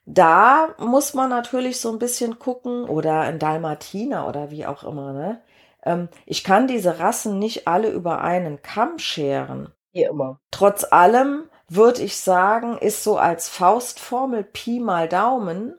Da 0.06 0.70
muss 0.78 1.14
man 1.14 1.30
natürlich 1.30 1.82
so 1.82 1.92
ein 1.92 2.00
bisschen 2.00 2.40
gucken 2.40 2.86
oder 2.86 3.20
ein 3.20 3.38
Dalmatiner 3.38 4.30
oder 4.30 4.50
wie 4.50 4.66
auch 4.66 4.86
immer. 4.86 5.12
Ne? 5.12 5.42
Ähm, 5.84 6.08
ich 6.26 6.46
kann 6.46 6.68
diese 6.68 7.00
Rassen 7.00 7.38
nicht 7.38 7.68
alle 7.68 7.90
über 7.90 8.22
einen 8.22 8.62
Kamm 8.62 8.98
scheren. 8.98 9.74
Wie 9.92 10.04
immer. 10.04 10.40
Trotz 10.52 10.86
allem 10.90 11.50
würde 11.68 12.02
ich 12.02 12.18
sagen, 12.18 12.78
ist 12.78 13.04
so 13.04 13.18
als 13.18 13.50
Faustformel 13.50 14.46
Pi 14.46 14.80
mal 14.80 15.10
Daumen 15.10 15.74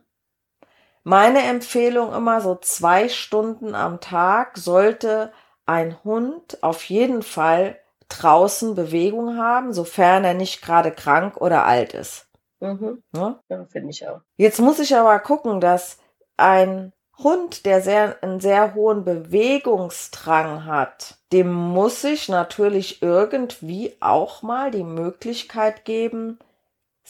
meine 1.05 1.43
Empfehlung 1.43 2.13
immer 2.13 2.41
so 2.41 2.57
zwei 2.57 3.09
Stunden 3.09 3.75
am 3.75 4.01
Tag 4.01 4.57
sollte 4.59 5.33
ein 5.67 6.03
Hund 6.05 6.63
auf 6.63 6.85
jeden 6.85 7.23
Fall 7.23 7.79
draußen 8.09 8.75
Bewegung 8.75 9.39
haben, 9.39 9.73
sofern 9.73 10.25
er 10.25 10.35
nicht 10.35 10.63
gerade 10.63 10.93
krank 10.93 11.37
oder 11.39 11.65
alt 11.65 11.95
ist. 11.95 12.27
Mhm. 12.61 13.03
Ja, 13.15 13.41
ja 13.49 13.65
finde 13.67 13.91
ich 13.91 14.07
auch. 14.07 14.21
Jetzt 14.37 14.61
muss 14.61 14.79
ich 14.79 14.95
aber 14.95 15.19
gucken, 15.19 15.61
dass 15.61 15.99
ein 16.37 16.93
Hund, 17.19 17.67
der 17.67 17.83
sehr, 17.83 18.23
einen 18.23 18.41
sehr 18.41 18.75
hohen 18.75 19.05
Bewegungsdrang 19.05 20.65
hat, 20.65 21.19
dem 21.33 21.53
muss 21.53 22.03
ich 22.05 22.29
natürlich 22.29 23.03
irgendwie 23.03 23.97
auch 24.01 24.43
mal 24.43 24.71
die 24.71 24.85
Möglichkeit 24.85 25.85
geben, 25.85 26.39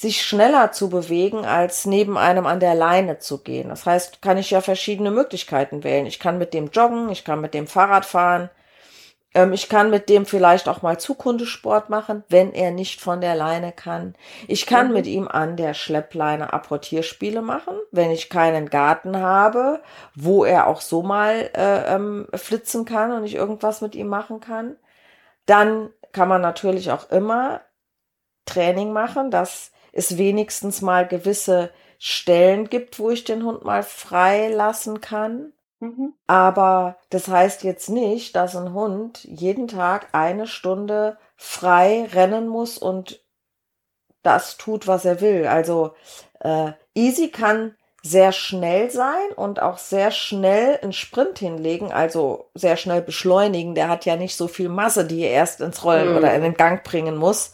sich 0.02 0.23
schneller 0.23 0.73
zu 0.73 0.90
bewegen, 0.90 1.47
als 1.47 1.87
neben 1.87 2.18
einem 2.18 2.44
an 2.44 2.61
der 2.61 2.75
Leine 2.75 3.18
zu 3.18 3.38
gehen. 3.38 3.68
Das 3.68 3.87
heißt, 3.87 4.21
kann 4.21 4.37
ich 4.37 4.50
ja 4.50 4.61
verschiedene 4.61 5.11
Möglichkeiten 5.11 5.85
wählen. 5.85 6.06
Ich 6.06 6.18
kann 6.18 6.38
mit 6.38 6.52
dem 6.52 6.71
joggen, 6.71 7.09
ich 7.09 7.25
kann 7.25 7.40
mit 7.40 7.54
dem 7.54 7.68
Fahrrad 7.68 8.04
fahren, 8.04 8.50
ähm, 9.35 9.52
ich 9.52 9.68
kann 9.68 9.90
mit 9.90 10.09
dem 10.09 10.26
vielleicht 10.26 10.68
auch 10.68 10.82
mal 10.82 10.99
Zukundesport 10.99 11.88
machen, 11.88 12.25
wenn 12.28 12.52
er 12.52 12.73
nicht 12.73 13.00
von 13.00 13.21
der 13.21 13.35
Leine 13.35 13.71
kann. 13.73 14.14
Ich 14.49 14.66
kann 14.66 14.88
mhm. 14.88 14.92
mit 14.94 15.06
ihm 15.06 15.28
an 15.28 15.56
der 15.56 15.73
Schleppleine 15.73 16.52
Apportierspiele 16.52 17.40
machen, 17.40 17.75
wenn 17.92 18.11
ich 18.11 18.28
keinen 18.28 18.71
Garten 18.71 19.16
habe, 19.16 19.82
wo 20.14 20.44
er 20.44 20.66
auch 20.66 20.80
so 20.80 21.02
mal 21.02 21.50
äh, 21.54 21.94
ähm, 21.94 22.26
flitzen 22.35 22.85
kann 22.85 23.12
und 23.12 23.25
ich 23.25 23.37
irgendwas 23.37 23.80
mit 23.80 23.94
ihm 23.94 24.09
machen 24.09 24.40
kann. 24.40 24.76
Dann 25.47 25.90
kann 26.12 26.28
man 26.28 26.42
natürlich 26.42 26.90
auch 26.90 27.11
immer 27.11 27.61
Training 28.47 28.92
machen, 28.92 29.30
dass 29.30 29.72
es 29.92 30.18
wenigstens 30.18 30.82
mal 30.82 31.06
gewisse 31.06 31.70
Stellen 31.99 32.68
gibt, 32.68 32.99
wo 32.99 33.11
ich 33.11 33.25
den 33.25 33.44
Hund 33.44 33.64
mal 33.64 33.82
frei 33.82 34.49
lassen 34.49 35.00
kann. 35.00 35.52
Mhm. 35.78 36.14
Aber 36.26 36.96
das 37.11 37.28
heißt 37.28 37.62
jetzt 37.62 37.88
nicht, 37.90 38.34
dass 38.34 38.56
ein 38.56 38.72
Hund 38.72 39.22
jeden 39.25 39.68
Tag 39.68 40.08
eine 40.12 40.46
Stunde 40.46 41.18
frei 41.37 42.08
rennen 42.12 42.49
muss 42.49 42.78
und 42.78 43.20
das 44.22 44.56
tut, 44.56 44.87
was 44.87 45.04
er 45.04 45.20
will. 45.20 45.46
Also 45.46 45.94
äh, 46.40 46.72
Easy 46.94 47.28
kann 47.28 47.75
sehr 48.02 48.32
schnell 48.32 48.90
sein 48.90 49.30
und 49.37 49.62
auch 49.62 49.78
sehr 49.78 50.11
schnell 50.11 50.78
einen 50.82 50.92
Sprint 50.92 51.38
hinlegen, 51.38 51.92
also 51.92 52.50
sehr 52.54 52.76
schnell 52.76 53.00
beschleunigen. 53.00 53.75
Der 53.75 53.88
hat 53.88 54.04
ja 54.04 54.16
nicht 54.16 54.37
so 54.37 54.49
viel 54.49 54.68
Masse, 54.68 55.04
die 55.04 55.20
er 55.20 55.30
erst 55.30 55.61
ins 55.61 55.84
Rollen 55.84 56.11
mhm. 56.11 56.16
oder 56.16 56.34
in 56.34 56.42
den 56.42 56.54
Gang 56.54 56.82
bringen 56.82 57.16
muss. 57.16 57.52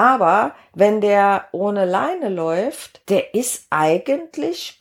Aber 0.00 0.54
wenn 0.72 1.02
der 1.02 1.48
ohne 1.52 1.84
Leine 1.84 2.30
läuft, 2.30 3.02
der 3.10 3.34
ist 3.34 3.66
eigentlich, 3.68 4.78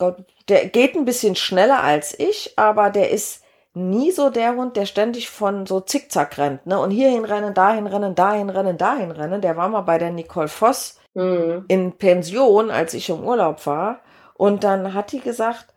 der 0.47 0.67
geht 0.67 0.95
ein 0.95 1.03
bisschen 1.03 1.35
schneller 1.35 1.83
als 1.83 2.17
ich, 2.17 2.57
aber 2.57 2.89
der 2.89 3.09
ist 3.09 3.43
nie 3.73 4.11
so 4.11 4.29
der 4.29 4.55
Hund, 4.55 4.77
der 4.77 4.85
ständig 4.85 5.29
von 5.29 5.65
so 5.65 5.81
zickzack 5.81 6.37
rennt, 6.37 6.65
ne? 6.65 6.79
Und 6.79 6.91
hierhin 6.91 7.25
rennen, 7.25 7.53
dahin 7.53 7.85
rennen, 7.85 8.15
dahin 8.15 8.49
rennen, 8.49 8.77
dahin 8.77 9.11
rennen. 9.11 9.41
Der 9.41 9.57
war 9.57 9.67
mal 9.67 9.81
bei 9.81 9.97
der 9.97 10.11
Nicole 10.11 10.47
Voss 10.47 11.01
mhm. 11.15 11.65
in 11.67 11.97
Pension, 11.97 12.71
als 12.71 12.93
ich 12.93 13.09
im 13.09 13.21
Urlaub 13.21 13.65
war. 13.65 13.99
Und 14.35 14.63
dann 14.63 14.93
hat 14.93 15.11
die 15.11 15.19
gesagt, 15.19 15.73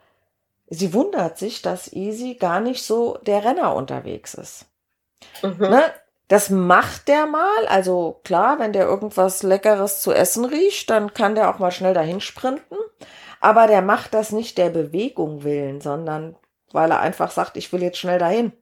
sie 0.69 0.95
wundert 0.95 1.37
sich, 1.37 1.63
dass 1.63 1.93
Easy 1.93 2.35
gar 2.35 2.61
nicht 2.61 2.85
so 2.85 3.19
der 3.27 3.45
Renner 3.45 3.75
unterwegs 3.75 4.35
ist. 4.35 4.67
Mhm. 5.43 5.57
Ne? 5.59 5.83
Das 6.33 6.49
macht 6.49 7.09
der 7.09 7.27
mal. 7.27 7.67
Also 7.69 8.19
klar, 8.25 8.59
wenn 8.59 8.73
der 8.73 8.87
irgendwas 8.87 9.43
Leckeres 9.43 10.01
zu 10.01 10.15
essen 10.15 10.47
riecht, 10.47 10.89
dann 10.89 11.13
kann 11.13 11.35
der 11.35 11.51
auch 11.51 11.59
mal 11.59 11.71
schnell 11.71 11.93
dahin 11.93 12.23
sprinten. 12.23 12.75
Aber 13.41 13.67
der 13.67 13.83
macht 13.83 14.15
das 14.15 14.33
nicht 14.33 14.57
der 14.57 14.71
Bewegung 14.71 15.45
willen, 15.45 15.83
sondern 15.83 16.35
weil 16.73 16.91
er 16.91 17.01
einfach 17.01 17.31
sagt, 17.31 17.59
ich 17.59 17.71
will 17.71 17.83
jetzt 17.83 17.99
schnell 17.99 18.19
dahin. 18.19 18.53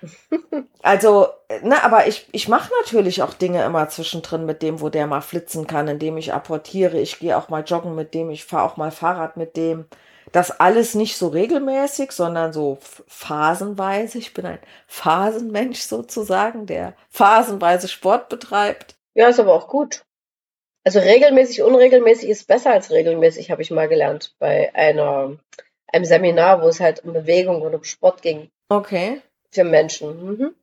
also, 0.84 1.26
ne, 1.64 1.82
aber 1.82 2.06
ich, 2.06 2.28
ich 2.30 2.46
mache 2.46 2.70
natürlich 2.84 3.20
auch 3.24 3.34
Dinge 3.34 3.64
immer 3.64 3.88
zwischendrin 3.88 4.46
mit 4.46 4.62
dem, 4.62 4.80
wo 4.80 4.88
der 4.88 5.08
mal 5.08 5.20
flitzen 5.20 5.66
kann, 5.66 5.88
indem 5.88 6.18
ich 6.18 6.32
apportiere. 6.32 7.00
Ich 7.00 7.18
gehe 7.18 7.36
auch 7.36 7.48
mal 7.48 7.64
joggen 7.64 7.96
mit 7.96 8.14
dem, 8.14 8.30
ich 8.30 8.44
fahre 8.44 8.62
auch 8.62 8.76
mal 8.76 8.92
Fahrrad 8.92 9.36
mit 9.36 9.56
dem. 9.56 9.86
Das 10.32 10.60
alles 10.60 10.94
nicht 10.94 11.16
so 11.16 11.28
regelmäßig, 11.28 12.12
sondern 12.12 12.52
so 12.52 12.78
phasenweise. 13.06 14.18
Ich 14.18 14.34
bin 14.34 14.46
ein 14.46 14.58
Phasenmensch 14.86 15.80
sozusagen, 15.80 16.66
der 16.66 16.94
phasenweise 17.08 17.88
Sport 17.88 18.28
betreibt. 18.28 18.96
Ja, 19.14 19.28
ist 19.28 19.40
aber 19.40 19.54
auch 19.54 19.68
gut. 19.68 20.04
Also 20.84 21.00
regelmäßig, 21.00 21.62
unregelmäßig 21.62 22.30
ist 22.30 22.46
besser 22.46 22.72
als 22.72 22.90
regelmäßig, 22.90 23.50
habe 23.50 23.62
ich 23.62 23.70
mal 23.70 23.88
gelernt 23.88 24.34
bei 24.38 24.74
einer, 24.74 25.36
einem 25.92 26.04
Seminar, 26.04 26.62
wo 26.62 26.68
es 26.68 26.80
halt 26.80 27.04
um 27.04 27.12
Bewegung 27.12 27.62
und 27.62 27.74
um 27.74 27.84
Sport 27.84 28.22
ging. 28.22 28.48
Okay. 28.68 29.20
Für 29.50 29.64
Menschen. 29.64 30.24
Mhm. 30.24 30.54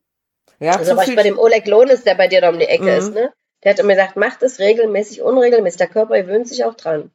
Ja, 0.59 0.77
also 0.77 0.95
war 0.95 1.07
ich 1.07 1.15
bei 1.15 1.23
dem 1.23 1.37
Oleg 1.37 1.67
Lohnes, 1.67 2.03
der 2.03 2.15
bei 2.15 2.27
dir 2.27 2.41
da 2.41 2.49
um 2.49 2.59
die 2.59 2.65
Ecke 2.65 2.83
mhm. 2.83 2.89
ist, 2.89 3.13
ne? 3.13 3.33
Der 3.63 3.71
hat 3.71 3.79
immer 3.79 3.93
gesagt, 3.93 4.15
macht 4.15 4.43
es 4.43 4.59
regelmäßig, 4.59 5.21
unregelmäßig. 5.21 5.79
Der 5.79 5.87
Körper 5.87 6.21
gewöhnt 6.21 6.47
sich 6.47 6.63
auch 6.65 6.75
dran. 6.75 7.11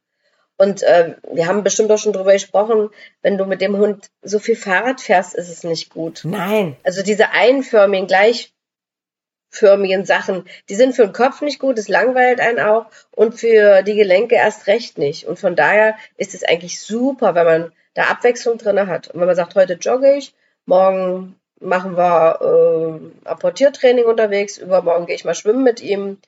Und 0.61 0.83
äh, 0.83 1.15
wir 1.33 1.47
haben 1.47 1.65
bestimmt 1.65 1.91
auch 1.91 1.97
schon 1.97 2.13
drüber 2.13 2.35
gesprochen, 2.35 2.91
wenn 3.23 3.39
du 3.39 3.47
mit 3.47 3.63
dem 3.63 3.79
Hund 3.79 4.11
so 4.21 4.39
viel 4.39 4.57
Fahrrad 4.57 5.01
fährst, 5.01 5.35
ist 5.35 5.49
es 5.49 5.65
nicht 5.65 5.89
gut. 5.89 6.21
Nein. 6.25 6.77
Also 6.83 7.03
diese 7.03 7.31
einförmigen, 7.31 8.07
gleichförmigen 8.07 10.05
Sachen, 10.05 10.45
die 10.69 10.75
sind 10.75 10.95
für 10.95 11.07
den 11.07 11.15
Kopf 11.15 11.41
nicht 11.41 11.61
gut, 11.61 11.79
es 11.79 11.89
langweilt 11.89 12.41
einen 12.41 12.61
auch 12.61 12.85
und 13.17 13.41
für 13.41 13.81
die 13.81 13.95
Gelenke 13.95 14.35
erst 14.35 14.67
recht 14.67 14.99
nicht. 14.99 15.27
Und 15.27 15.39
von 15.39 15.57
daher 15.57 15.97
ist 16.19 16.35
es 16.35 16.45
eigentlich 16.45 16.79
super, 16.79 17.35
wenn 17.35 17.47
man 17.47 17.73
da 17.95 18.03
Abwechslung 18.11 18.59
drin 18.59 18.87
hat. 18.87 19.09
Und 19.09 19.19
wenn 19.21 19.29
man 19.29 19.37
sagt, 19.37 19.55
heute 19.55 19.79
jogge 19.81 20.15
ich, 20.15 20.35
morgen 20.67 21.37
machen 21.59 21.97
wir 21.97 23.01
äh, 23.25 23.27
Apportiertraining 23.27 24.05
unterwegs, 24.05 24.59
übermorgen 24.59 25.07
gehe 25.07 25.17
ich 25.17 25.25
mal 25.25 25.35
schwimmen 25.35 25.65
mit 25.65 25.81
ihm 25.81 26.19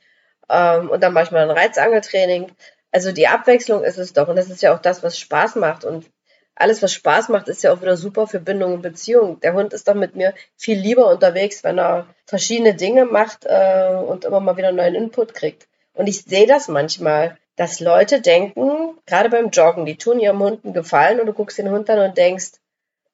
ähm, 0.49 0.89
und 0.89 1.03
dann 1.03 1.13
mache 1.13 1.25
ich 1.25 1.31
mal 1.33 1.51
ein 1.51 1.55
Reizangeltraining. 1.55 2.51
Also 2.93 3.11
die 3.11 3.27
Abwechslung 3.27 3.83
ist 3.83 3.99
es 3.99 4.13
doch 4.13 4.29
und 4.29 4.37
das 4.37 4.51
ist 4.51 4.63
ja 4.63 4.75
auch 4.75 4.81
das, 4.81 5.03
was 5.03 5.19
Spaß 5.19 5.57
macht 5.57 5.85
und 5.85 6.07
alles, 6.55 6.83
was 6.83 6.93
Spaß 6.93 7.31
macht, 7.31 7.49
ist 7.49 7.63
ja 7.63 7.73
auch 7.73 7.81
wieder 7.81 7.97
super 7.97 8.27
für 8.27 8.39
Bindung 8.39 8.75
und 8.75 8.83
Beziehung. 8.83 9.41
Der 9.41 9.55
Hund 9.55 9.73
ist 9.73 9.89
doch 9.89 9.95
mit 9.95 10.15
mir 10.15 10.35
viel 10.57 10.79
lieber 10.79 11.09
unterwegs, 11.11 11.65
wenn 11.65 11.79
er 11.79 12.07
verschiedene 12.27 12.75
Dinge 12.75 13.07
macht 13.07 13.47
äh, 13.47 13.95
und 13.95 14.25
immer 14.25 14.41
mal 14.41 14.57
wieder 14.57 14.71
neuen 14.71 14.95
Input 14.95 15.35
kriegt. 15.35 15.67
Und 15.95 16.07
ich 16.07 16.23
sehe 16.23 16.47
das 16.47 16.69
manchmal, 16.69 17.39
dass 17.57 17.81
Leute 17.81 18.21
denken, 18.21 18.99
gerade 19.07 19.31
beim 19.31 19.51
Joggen, 19.51 19.87
die 19.87 19.97
tun 19.97 20.21
ihrem 20.21 20.41
Hund 20.41 20.65
einen 20.65 20.75
Gefallen 20.75 21.21
und 21.21 21.27
du 21.27 21.33
guckst 21.33 21.59
den 21.59 21.71
Hund 21.71 21.89
an 21.91 21.99
und 21.99 22.17
denkst, 22.17 22.53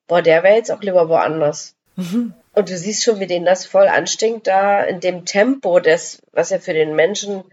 boah, 0.07 0.23
der 0.23 0.43
wäre 0.43 0.57
jetzt 0.57 0.71
auch 0.71 0.81
lieber 0.81 1.09
woanders. 1.09 1.77
Mhm. 1.97 2.35
Und 2.55 2.71
du 2.71 2.77
siehst 2.77 3.05
schon, 3.05 3.21
wie 3.21 3.27
denen 3.27 3.47
das 3.47 3.67
voll 3.67 3.87
anstinkt, 3.87 4.47
da 4.47 4.83
in 4.83 5.01
dem 5.01 5.25
Tempo, 5.25 5.81
des, 5.81 6.23
was 6.33 6.51
ja 6.51 6.59
für 6.59 6.73
den 6.73 6.97
Menschen 6.97 7.45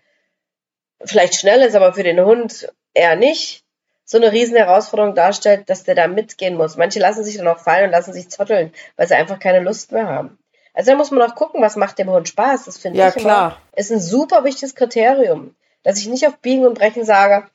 vielleicht 1.03 1.35
schnell 1.35 1.61
ist, 1.61 1.75
aber 1.75 1.93
für 1.93 2.03
den 2.03 2.23
Hund 2.23 2.73
eher 2.93 3.15
nicht, 3.15 3.63
so 4.05 4.17
eine 4.17 4.31
riesen 4.31 4.55
Herausforderung 4.55 5.15
darstellt, 5.15 5.69
dass 5.69 5.83
der 5.83 5.95
da 5.95 6.07
mitgehen 6.07 6.55
muss. 6.55 6.77
Manche 6.77 6.99
lassen 6.99 7.23
sich 7.23 7.37
dann 7.37 7.47
auch 7.47 7.59
fallen 7.59 7.85
und 7.85 7.91
lassen 7.91 8.13
sich 8.13 8.29
zotteln, 8.29 8.71
weil 8.95 9.07
sie 9.07 9.15
einfach 9.15 9.39
keine 9.39 9.61
Lust 9.61 9.91
mehr 9.91 10.07
haben. 10.07 10.37
Also 10.73 10.91
da 10.91 10.97
muss 10.97 11.09
man 11.09 11.27
auch 11.27 11.35
gucken, 11.35 11.61
was 11.61 11.75
macht 11.75 11.97
dem 11.97 12.09
Hund 12.09 12.27
Spaß. 12.27 12.65
Das 12.65 12.77
finde 12.77 12.99
ja, 12.99 13.09
ich 13.09 13.15
klar. 13.15 13.47
Immer, 13.47 13.79
ist 13.79 13.91
ein 13.91 13.99
super 13.99 14.43
wichtiges 14.43 14.75
Kriterium, 14.75 15.55
dass 15.83 15.97
ich 15.97 16.07
nicht 16.07 16.27
auf 16.27 16.37
Biegen 16.37 16.67
und 16.67 16.77
Brechen 16.77 17.05
sage, 17.05 17.47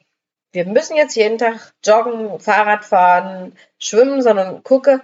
wir 0.52 0.66
müssen 0.66 0.96
jetzt 0.96 1.14
jeden 1.14 1.38
Tag 1.38 1.72
joggen, 1.84 2.40
Fahrrad 2.40 2.84
fahren, 2.84 3.56
schwimmen, 3.78 4.20
sondern 4.20 4.64
gucke, 4.64 5.00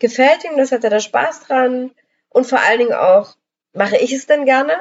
gefällt 0.00 0.44
ihm 0.44 0.56
das, 0.56 0.72
hat 0.72 0.82
er 0.82 0.90
da 0.90 0.98
Spaß 0.98 1.42
dran 1.42 1.92
und 2.30 2.46
vor 2.46 2.60
allen 2.60 2.78
Dingen 2.78 2.94
auch, 2.94 3.36
mache 3.72 3.96
ich 3.98 4.12
es 4.12 4.26
denn 4.26 4.44
gerne? 4.44 4.72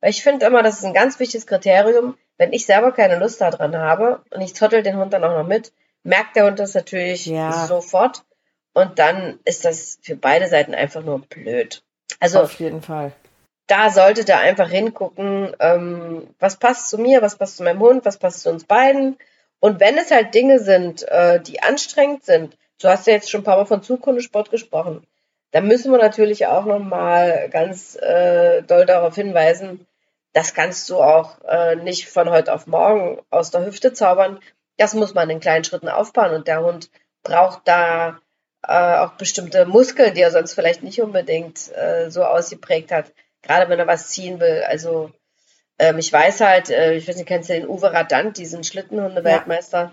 Weil 0.00 0.10
ich 0.10 0.22
finde 0.22 0.46
immer, 0.46 0.62
das 0.62 0.78
ist 0.78 0.84
ein 0.84 0.94
ganz 0.94 1.18
wichtiges 1.18 1.46
Kriterium. 1.46 2.16
Wenn 2.38 2.52
ich 2.52 2.64
selber 2.64 2.92
keine 2.92 3.18
Lust 3.18 3.40
daran 3.40 3.76
habe 3.76 4.22
und 4.30 4.40
ich 4.40 4.54
zottel 4.54 4.82
den 4.82 4.96
Hund 4.96 5.12
dann 5.12 5.24
auch 5.24 5.36
noch 5.36 5.46
mit, 5.46 5.72
merkt 6.04 6.36
der 6.36 6.46
Hund 6.46 6.58
das 6.58 6.74
natürlich 6.74 7.26
ja. 7.26 7.66
sofort. 7.66 8.24
Und 8.72 8.98
dann 8.98 9.40
ist 9.44 9.64
das 9.64 9.98
für 10.02 10.16
beide 10.16 10.46
Seiten 10.48 10.74
einfach 10.74 11.02
nur 11.02 11.20
blöd. 11.20 11.82
Also 12.20 12.40
auf 12.40 12.58
jeden 12.60 12.80
Fall. 12.80 13.12
Da 13.66 13.90
sollte 13.90 14.24
der 14.24 14.38
einfach 14.38 14.70
hingucken, 14.70 15.54
ähm, 15.58 16.28
was 16.38 16.56
passt 16.56 16.88
zu 16.88 16.96
mir, 16.96 17.20
was 17.20 17.36
passt 17.36 17.56
zu 17.56 17.64
meinem 17.64 17.80
Hund, 17.80 18.04
was 18.04 18.18
passt 18.18 18.40
zu 18.40 18.50
uns 18.50 18.64
beiden. 18.64 19.18
Und 19.60 19.80
wenn 19.80 19.98
es 19.98 20.10
halt 20.10 20.34
Dinge 20.34 20.60
sind, 20.60 21.02
äh, 21.08 21.40
die 21.40 21.60
anstrengend 21.60 22.24
sind, 22.24 22.56
du 22.80 22.88
hast 22.88 23.06
ja 23.06 23.14
jetzt 23.14 23.30
schon 23.30 23.40
ein 23.40 23.44
paar 23.44 23.56
Mal 23.56 23.66
von 23.66 23.82
Zukundesport 23.82 24.50
gesprochen, 24.50 25.04
dann 25.50 25.66
müssen 25.66 25.90
wir 25.90 25.98
natürlich 25.98 26.46
auch 26.46 26.64
nochmal 26.64 27.48
ganz 27.50 27.96
äh, 27.96 28.62
doll 28.62 28.86
darauf 28.86 29.14
hinweisen, 29.14 29.86
das 30.38 30.54
kannst 30.54 30.88
du 30.88 31.02
auch 31.02 31.40
äh, 31.48 31.74
nicht 31.74 32.08
von 32.08 32.30
heute 32.30 32.52
auf 32.52 32.68
morgen 32.68 33.20
aus 33.28 33.50
der 33.50 33.66
Hüfte 33.66 33.92
zaubern. 33.92 34.38
Das 34.76 34.94
muss 34.94 35.12
man 35.12 35.28
in 35.30 35.40
kleinen 35.40 35.64
Schritten 35.64 35.88
aufbauen 35.88 36.32
und 36.32 36.46
der 36.46 36.62
Hund 36.62 36.90
braucht 37.24 37.62
da 37.66 38.20
äh, 38.62 38.98
auch 38.98 39.14
bestimmte 39.14 39.66
Muskeln, 39.66 40.14
die 40.14 40.20
er 40.20 40.30
sonst 40.30 40.54
vielleicht 40.54 40.84
nicht 40.84 41.02
unbedingt 41.02 41.76
äh, 41.76 42.08
so 42.10 42.22
ausgeprägt 42.22 42.92
hat, 42.92 43.12
gerade 43.42 43.68
wenn 43.68 43.80
er 43.80 43.88
was 43.88 44.10
ziehen 44.10 44.38
will. 44.38 44.62
Also 44.68 45.10
ähm, 45.76 45.98
ich 45.98 46.12
weiß 46.12 46.40
halt, 46.40 46.70
äh, 46.70 46.94
ich 46.94 47.08
weiß 47.08 47.16
nicht, 47.16 47.26
kennst 47.26 47.48
du 47.48 47.54
den 47.54 47.68
Uwe 47.68 47.92
Radant, 47.92 48.36
diesen 48.36 48.62
Schlittenhunde-Weltmeister? 48.62 49.78
Ja. 49.78 49.92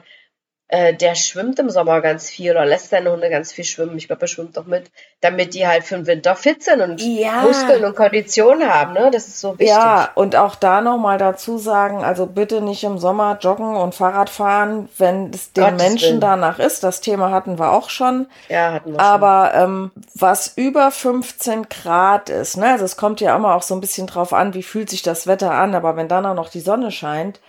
Äh, 0.67 0.95
der 0.95 1.13
schwimmt 1.13 1.59
im 1.59 1.69
Sommer 1.69 2.01
ganz 2.01 2.27
viel 2.27 2.49
oder 2.49 2.65
lässt 2.65 2.89
seine 2.89 3.11
Hunde 3.11 3.29
ganz 3.29 3.53
viel 3.53 3.63
schwimmen. 3.63 3.97
Ich 3.97 4.07
glaube, 4.07 4.23
er 4.23 4.27
schwimmt 4.27 4.57
doch 4.57 4.65
mit, 4.65 4.89
damit 5.21 5.53
die 5.53 5.67
halt 5.67 5.83
für 5.83 5.95
den 5.95 6.07
Winter 6.07 6.35
fit 6.35 6.63
sind 6.63 6.81
und 6.81 6.99
ja. 6.99 7.43
Muskeln 7.43 7.85
und 7.85 7.95
Kondition 7.95 8.67
haben. 8.67 8.93
Ne? 8.93 9.11
Das 9.11 9.27
ist 9.27 9.39
so 9.39 9.51
wichtig. 9.51 9.67
Ja, 9.67 10.09
und 10.15 10.35
auch 10.35 10.55
da 10.55 10.81
nochmal 10.81 11.19
dazu 11.19 11.59
sagen, 11.59 12.03
also 12.03 12.25
bitte 12.25 12.61
nicht 12.61 12.83
im 12.83 12.97
Sommer 12.97 13.37
joggen 13.39 13.75
und 13.75 13.93
Fahrrad 13.93 14.31
fahren, 14.31 14.89
wenn 14.97 15.29
es 15.29 15.53
den 15.53 15.65
Gottes 15.65 15.81
Menschen 15.83 16.09
Willen. 16.09 16.21
danach 16.21 16.57
ist. 16.57 16.83
Das 16.83 16.99
Thema 16.99 17.29
hatten 17.29 17.59
wir 17.59 17.71
auch 17.71 17.91
schon. 17.91 18.25
Ja, 18.49 18.73
hatten 18.73 18.93
wir 18.93 18.99
Aber 18.99 19.51
schon. 19.53 19.63
Ähm, 19.63 19.91
was 20.15 20.53
über 20.55 20.89
15 20.89 21.69
Grad 21.69 22.29
ist, 22.29 22.57
ne? 22.57 22.71
also 22.71 22.85
es 22.85 22.97
kommt 22.97 23.21
ja 23.21 23.35
immer 23.35 23.53
auch 23.53 23.61
so 23.61 23.75
ein 23.75 23.81
bisschen 23.81 24.07
drauf 24.07 24.33
an, 24.33 24.55
wie 24.55 24.63
fühlt 24.63 24.89
sich 24.89 25.03
das 25.03 25.27
Wetter 25.27 25.51
an, 25.51 25.75
aber 25.75 25.95
wenn 25.95 26.07
dann 26.07 26.25
auch 26.25 26.33
noch 26.33 26.49
die 26.49 26.59
Sonne 26.59 26.89
scheint, 26.89 27.39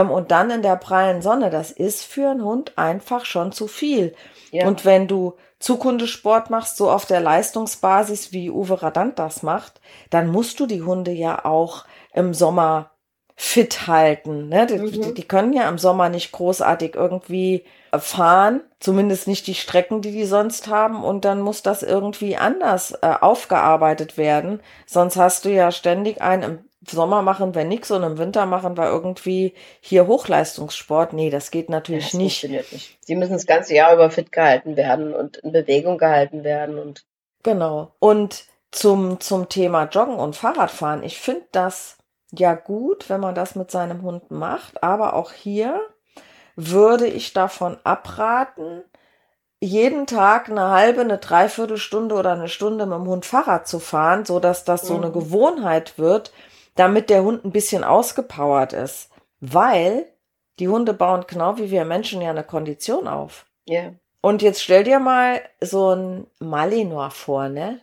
und 0.00 0.30
dann 0.30 0.50
in 0.50 0.62
der 0.62 0.76
prallen 0.76 1.22
Sonne, 1.22 1.50
das 1.50 1.70
ist 1.70 2.04
für 2.04 2.30
einen 2.30 2.44
Hund 2.44 2.78
einfach 2.78 3.24
schon 3.24 3.52
zu 3.52 3.66
viel. 3.66 4.14
Ja. 4.50 4.66
Und 4.66 4.84
wenn 4.84 5.06
du 5.06 5.34
Zukundesport 5.58 6.50
machst, 6.50 6.76
so 6.76 6.90
auf 6.90 7.06
der 7.06 7.20
Leistungsbasis, 7.20 8.32
wie 8.32 8.50
Uwe 8.50 8.82
Radant 8.82 9.18
das 9.18 9.42
macht, 9.42 9.80
dann 10.10 10.28
musst 10.28 10.58
du 10.60 10.66
die 10.66 10.82
Hunde 10.82 11.12
ja 11.12 11.44
auch 11.44 11.84
im 12.12 12.34
Sommer 12.34 12.90
fit 13.36 13.86
halten. 13.86 14.48
Ne? 14.48 14.66
Die, 14.66 14.78
mhm. 14.78 15.14
die, 15.14 15.28
können 15.28 15.52
ja 15.52 15.68
im 15.68 15.78
Sommer 15.78 16.08
nicht 16.08 16.32
großartig 16.32 16.94
irgendwie 16.94 17.64
fahren, 17.98 18.60
zumindest 18.78 19.26
nicht 19.26 19.46
die 19.46 19.54
Strecken, 19.54 20.00
die 20.00 20.12
die 20.12 20.24
sonst 20.24 20.68
haben. 20.68 21.02
Und 21.02 21.24
dann 21.24 21.40
muss 21.40 21.62
das 21.62 21.82
irgendwie 21.82 22.36
anders 22.36 22.92
äh, 23.02 23.14
aufgearbeitet 23.20 24.16
werden. 24.16 24.60
Sonst 24.86 25.16
hast 25.16 25.44
du 25.44 25.50
ja 25.50 25.70
ständig 25.70 26.20
einen 26.20 26.42
im 26.42 26.58
Sommer 26.88 27.22
machen 27.22 27.54
wir 27.54 27.64
nichts 27.64 27.90
und 27.90 28.02
im 28.02 28.18
Winter 28.18 28.46
machen 28.46 28.76
wir 28.76 28.86
irgendwie 28.86 29.54
hier 29.80 30.06
Hochleistungssport. 30.06 31.12
Nee, 31.12 31.30
das 31.30 31.50
geht 31.50 31.70
natürlich 31.70 32.06
das 32.06 32.14
nicht. 32.14 32.48
Nicht. 32.48 32.98
Sie 33.00 33.14
müssen 33.14 33.34
das 33.34 33.46
ganze 33.46 33.74
Jahr 33.74 33.94
über 33.94 34.10
fit 34.10 34.32
gehalten 34.32 34.76
werden 34.76 35.14
und 35.14 35.36
in 35.38 35.52
Bewegung 35.52 35.98
gehalten 35.98 36.44
werden 36.44 36.78
und. 36.78 37.04
Genau. 37.42 37.92
Und 37.98 38.44
zum, 38.72 39.20
zum 39.20 39.48
Thema 39.48 39.84
Joggen 39.84 40.16
und 40.16 40.34
Fahrradfahren. 40.34 41.02
Ich 41.02 41.20
finde 41.20 41.46
das 41.52 41.98
ja 42.32 42.54
gut, 42.54 43.08
wenn 43.10 43.20
man 43.20 43.34
das 43.34 43.54
mit 43.54 43.70
seinem 43.70 44.02
Hund 44.02 44.30
macht, 44.30 44.82
aber 44.82 45.14
auch 45.14 45.32
hier 45.32 45.80
würde 46.56 47.06
ich 47.06 47.32
davon 47.32 47.78
abraten, 47.84 48.82
jeden 49.60 50.06
Tag 50.06 50.48
eine 50.48 50.70
halbe, 50.70 51.02
eine 51.02 51.18
Dreiviertelstunde 51.18 52.14
oder 52.16 52.32
eine 52.32 52.48
Stunde 52.48 52.84
mit 52.86 52.98
dem 52.98 53.06
Hund 53.06 53.24
Fahrrad 53.26 53.68
zu 53.68 53.78
fahren, 53.78 54.24
so 54.24 54.40
dass 54.40 54.64
das 54.64 54.86
so 54.86 54.96
eine 54.96 55.08
mhm. 55.08 55.12
Gewohnheit 55.12 55.98
wird, 55.98 56.32
damit 56.74 57.10
der 57.10 57.22
Hund 57.22 57.44
ein 57.44 57.52
bisschen 57.52 57.84
ausgepowert 57.84 58.72
ist. 58.72 59.10
Weil 59.40 60.06
die 60.58 60.68
Hunde 60.68 60.94
bauen 60.94 61.24
genau 61.26 61.58
wie 61.58 61.70
wir 61.70 61.84
Menschen 61.84 62.22
ja 62.22 62.30
eine 62.30 62.44
Kondition 62.44 63.08
auf. 63.08 63.46
Ja. 63.66 63.80
Yeah. 63.80 63.94
Und 64.20 64.40
jetzt 64.40 64.62
stell 64.62 64.84
dir 64.84 65.00
mal 65.00 65.40
so 65.60 65.94
ein 65.94 66.26
Malinois 66.38 67.10
vor, 67.10 67.48
ne? 67.48 67.80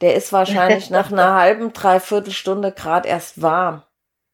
Der 0.00 0.16
ist 0.16 0.32
wahrscheinlich 0.32 0.90
nach 0.90 1.12
einer 1.12 1.34
halben, 1.34 1.72
dreiviertel 1.72 2.32
Stunde 2.32 2.72
gerade 2.72 3.08
erst 3.08 3.40
warm. 3.40 3.82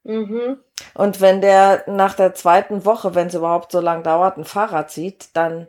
Mhm. 0.04 0.58
Und 0.94 1.20
wenn 1.20 1.40
der 1.40 1.84
nach 1.86 2.14
der 2.14 2.34
zweiten 2.34 2.84
Woche, 2.84 3.14
wenn 3.14 3.28
es 3.28 3.34
überhaupt 3.34 3.70
so 3.70 3.80
lang 3.80 4.02
dauert, 4.02 4.36
ein 4.36 4.44
Fahrrad 4.44 4.90
sieht, 4.90 5.36
dann 5.36 5.68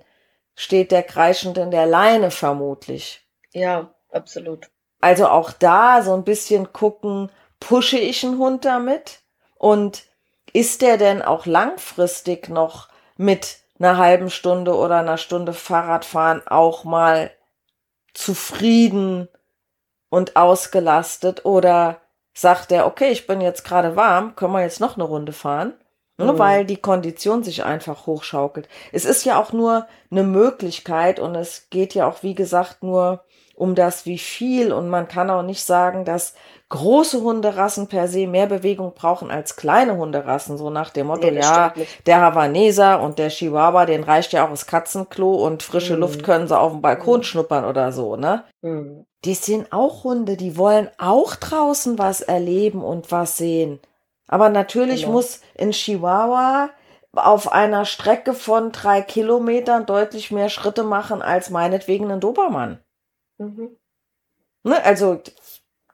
steht 0.55 0.91
der 0.91 1.03
kreischend 1.03 1.57
in 1.57 1.71
der 1.71 1.85
Leine 1.85 2.31
vermutlich. 2.31 3.21
Ja, 3.51 3.93
absolut. 4.11 4.69
Also 5.01 5.27
auch 5.27 5.51
da 5.51 6.01
so 6.01 6.13
ein 6.13 6.23
bisschen 6.23 6.71
gucken, 6.71 7.29
pushe 7.63 7.97
ich 7.97 8.25
einen 8.25 8.37
Hund 8.37 8.65
damit? 8.65 9.21
Und 9.55 10.03
ist 10.51 10.81
der 10.81 10.97
denn 10.97 11.21
auch 11.21 11.45
langfristig 11.45 12.49
noch 12.49 12.89
mit 13.17 13.59
einer 13.79 13.97
halben 13.97 14.29
Stunde 14.29 14.75
oder 14.75 14.99
einer 14.99 15.17
Stunde 15.17 15.53
Fahrradfahren 15.53 16.45
auch 16.45 16.83
mal 16.83 17.31
zufrieden 18.13 19.29
und 20.09 20.35
ausgelastet? 20.35 21.45
Oder 21.45 22.01
sagt 22.33 22.71
er, 22.71 22.85
okay, 22.85 23.09
ich 23.09 23.27
bin 23.27 23.41
jetzt 23.41 23.63
gerade 23.63 23.95
warm, 23.95 24.35
können 24.35 24.53
wir 24.53 24.61
jetzt 24.61 24.79
noch 24.79 24.95
eine 24.95 25.05
Runde 25.05 25.33
fahren? 25.33 25.73
Mhm. 26.17 26.37
Weil 26.37 26.65
die 26.65 26.77
Kondition 26.77 27.43
sich 27.43 27.63
einfach 27.63 28.05
hochschaukelt. 28.05 28.67
Es 28.91 29.05
ist 29.05 29.23
ja 29.23 29.41
auch 29.41 29.53
nur 29.53 29.87
eine 30.11 30.23
Möglichkeit 30.23 31.19
und 31.19 31.33
es 31.35 31.69
geht 31.69 31.95
ja 31.95 32.07
auch, 32.07 32.21
wie 32.21 32.35
gesagt, 32.35 32.83
nur 32.83 33.23
um 33.53 33.75
das 33.75 34.05
wie 34.05 34.17
viel 34.17 34.73
und 34.73 34.89
man 34.89 35.07
kann 35.07 35.29
auch 35.29 35.43
nicht 35.43 35.63
sagen, 35.63 36.05
dass 36.05 36.33
große 36.69 37.21
Hunderassen 37.21 37.87
per 37.87 38.07
se 38.07 38.25
mehr 38.25 38.47
Bewegung 38.47 38.93
brauchen 38.95 39.29
als 39.29 39.55
kleine 39.55 39.95
Hunderassen, 39.95 40.57
so 40.57 40.71
nach 40.71 40.89
dem 40.89 41.07
Motto, 41.07 41.29
nee, 41.29 41.39
ja, 41.39 41.71
der 42.07 42.21
Havaneser 42.21 42.99
und 42.99 43.19
der 43.19 43.29
Chihuahua, 43.29 43.85
den 43.85 44.03
reicht 44.03 44.33
ja 44.33 44.45
auch 44.45 44.49
das 44.49 44.65
Katzenklo 44.65 45.35
und 45.45 45.61
frische 45.61 45.93
mhm. 45.93 45.99
Luft 45.99 46.23
können 46.23 46.47
sie 46.47 46.57
auf 46.57 46.71
dem 46.71 46.81
Balkon 46.81 47.19
mhm. 47.19 47.23
schnuppern 47.23 47.65
oder 47.65 47.91
so, 47.91 48.15
ne? 48.15 48.43
Mhm. 48.61 49.05
Die 49.23 49.35
sind 49.35 49.71
auch 49.71 50.03
Hunde, 50.03 50.35
die 50.35 50.57
wollen 50.57 50.89
auch 50.97 51.35
draußen 51.35 51.99
was 51.99 52.21
erleben 52.21 52.83
und 52.83 53.11
was 53.11 53.37
sehen. 53.37 53.79
Aber 54.27 54.49
natürlich 54.49 55.01
Genau. 55.01 55.13
muss 55.13 55.41
in 55.53 55.71
Chihuahua 55.71 56.71
auf 57.13 57.51
einer 57.51 57.85
Strecke 57.85 58.33
von 58.33 58.71
drei 58.71 59.01
Kilometern 59.01 59.85
deutlich 59.85 60.31
mehr 60.31 60.49
Schritte 60.49 60.83
machen 60.83 61.21
als 61.21 61.51
meinetwegen 61.51 62.11
ein 62.11 62.19
Dobermann. 62.19 62.79
Mhm. 63.37 63.77
Ne? 64.63 64.83
Also 64.83 65.21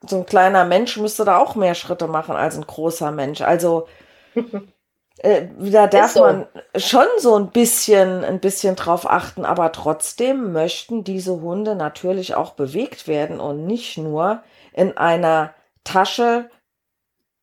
so 0.08 0.17
ein 0.17 0.25
kleiner 0.25 0.65
Mensch 0.65 0.97
müsste 0.97 1.25
da 1.25 1.38
auch 1.38 1.56
mehr 1.56 1.75
Schritte 1.75 2.08
machen 2.08 2.36
als 2.36 2.56
ein 2.56 2.65
großer 2.65 3.12
Mensch. 3.12 3.41
Also 3.41 3.88
äh, 5.17 5.47
da 5.60 5.88
darf 5.88 6.12
so. 6.12 6.21
man 6.21 6.47
schon 6.75 7.08
so 7.17 7.36
ein 7.36 7.52
bisschen, 7.52 8.23
ein 8.23 8.39
bisschen 8.39 8.75
drauf 8.75 9.10
achten, 9.10 9.45
aber 9.45 9.71
trotzdem 9.71 10.54
möchten 10.54 11.04
diese 11.04 11.41
Hunde 11.41 11.75
natürlich 11.75 12.36
auch 12.36 12.54
bewegt 12.54 13.08
werden 13.08 13.39
und 13.39 13.65
nicht 13.65 13.97
nur 13.97 14.41
in 14.73 14.95
einer 14.97 15.54
Tasche, 15.84 16.49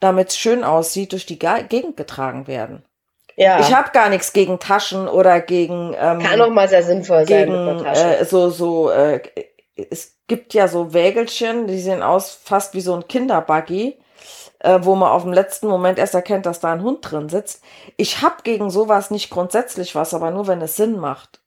damit 0.01 0.29
es 0.29 0.39
schön 0.39 0.65
aussieht, 0.65 1.13
durch 1.13 1.27
die 1.27 1.39
Gegend 1.39 1.97
getragen 1.97 2.47
werden. 2.47 2.85
Ja, 3.37 3.61
Ich 3.61 3.75
habe 3.75 3.91
gar 3.93 4.09
nichts 4.09 4.33
gegen 4.33 4.59
Taschen 4.59 5.09
oder 5.09 5.41
gegen 5.41 5.95
ähm, 5.99 6.21
kann 6.21 6.41
auch 6.41 6.49
mal 6.49 6.69
sehr 6.69 6.83
sinnvoll 6.83 7.27
sein 7.27 7.41
mit 7.41 7.49
gegen 7.49 7.69
einer 7.69 7.83
Tasche. 7.83 8.19
äh, 8.19 8.25
so 8.25 8.49
so 8.49 8.91
äh, 8.91 9.21
es 9.77 10.17
gibt 10.27 10.55
ja 10.55 10.69
so 10.69 10.93
Wägelchen, 10.93 11.67
die 11.67 11.79
sehen 11.79 12.03
aus 12.03 12.39
fast 12.43 12.75
wie 12.75 12.81
so 12.81 12.95
ein 12.95 13.07
Kinderbuggy, 13.07 13.99
äh, 14.61 14.79
wo 14.83 14.95
man 14.95 15.11
auf 15.11 15.23
dem 15.23 15.33
letzten 15.33 15.69
Moment 15.69 15.99
erst 15.99 16.15
erkennt, 16.15 16.47
dass 16.47 16.61
da 16.61 16.73
ein 16.73 16.83
Hund 16.83 17.11
drin 17.11 17.29
sitzt. 17.29 17.63
Ich 17.97 18.23
hab 18.23 18.43
gegen 18.45 18.71
sowas 18.71 19.11
nicht 19.11 19.31
grundsätzlich 19.31 19.95
was, 19.95 20.15
aber 20.15 20.31
nur 20.31 20.47
wenn 20.47 20.63
es 20.63 20.77
Sinn 20.77 20.99
macht. 20.99 21.41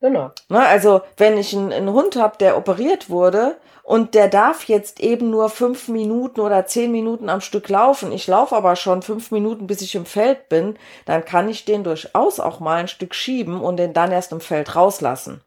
genau. 0.00 0.30
Ne? 0.48 0.60
Also 0.60 1.00
wenn 1.16 1.38
ich 1.38 1.56
einen, 1.56 1.72
einen 1.72 1.92
Hund 1.92 2.16
habe, 2.16 2.36
der 2.38 2.58
operiert 2.58 3.08
wurde 3.08 3.56
und 3.82 4.14
der 4.14 4.28
darf 4.28 4.64
jetzt 4.64 5.00
eben 5.00 5.30
nur 5.30 5.48
fünf 5.48 5.88
Minuten 5.88 6.40
oder 6.40 6.66
zehn 6.66 6.92
Minuten 6.92 7.30
am 7.30 7.40
Stück 7.40 7.68
laufen, 7.70 8.12
ich 8.12 8.26
laufe 8.26 8.54
aber 8.54 8.76
schon 8.76 9.02
fünf 9.02 9.30
Minuten, 9.30 9.66
bis 9.66 9.80
ich 9.80 9.94
im 9.94 10.06
Feld 10.06 10.50
bin, 10.50 10.78
dann 11.06 11.24
kann 11.24 11.48
ich 11.48 11.64
den 11.64 11.82
durchaus 11.82 12.40
auch 12.40 12.60
mal 12.60 12.76
ein 12.76 12.88
Stück 12.88 13.14
schieben 13.14 13.60
und 13.62 13.78
den 13.78 13.94
dann 13.94 14.12
erst 14.12 14.32
im 14.32 14.40
Feld 14.40 14.76
rauslassen. 14.76 15.42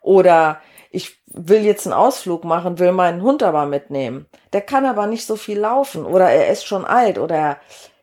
Oder 0.00 0.60
ich 0.94 1.18
will 1.26 1.64
jetzt 1.64 1.86
einen 1.86 1.92
Ausflug 1.94 2.44
machen, 2.44 2.78
will 2.78 2.92
meinen 2.92 3.22
Hund 3.22 3.42
aber 3.42 3.66
mitnehmen. 3.66 4.26
Der 4.52 4.60
kann 4.60 4.86
aber 4.86 5.06
nicht 5.06 5.26
so 5.26 5.36
viel 5.36 5.58
laufen 5.58 6.06
oder 6.06 6.30
er 6.30 6.48
ist 6.48 6.64
schon 6.66 6.84
alt 6.84 7.18
oder 7.18 7.58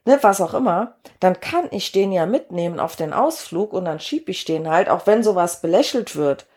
ne, 0.06 0.20
was 0.22 0.42
auch 0.42 0.54
immer. 0.54 0.96
Dann 1.20 1.40
kann 1.40 1.68
ich 1.72 1.92
den 1.92 2.12
ja 2.12 2.26
mitnehmen 2.26 2.80
auf 2.80 2.96
den 2.96 3.14
Ausflug 3.14 3.74
und 3.74 3.86
dann 3.86 4.00
schieb 4.00 4.28
ich 4.30 4.44
den 4.46 4.70
halt, 4.70 4.90
auch 4.90 5.08
wenn 5.08 5.24
sowas 5.24 5.62
belächelt 5.62 6.16
wird. 6.16 6.48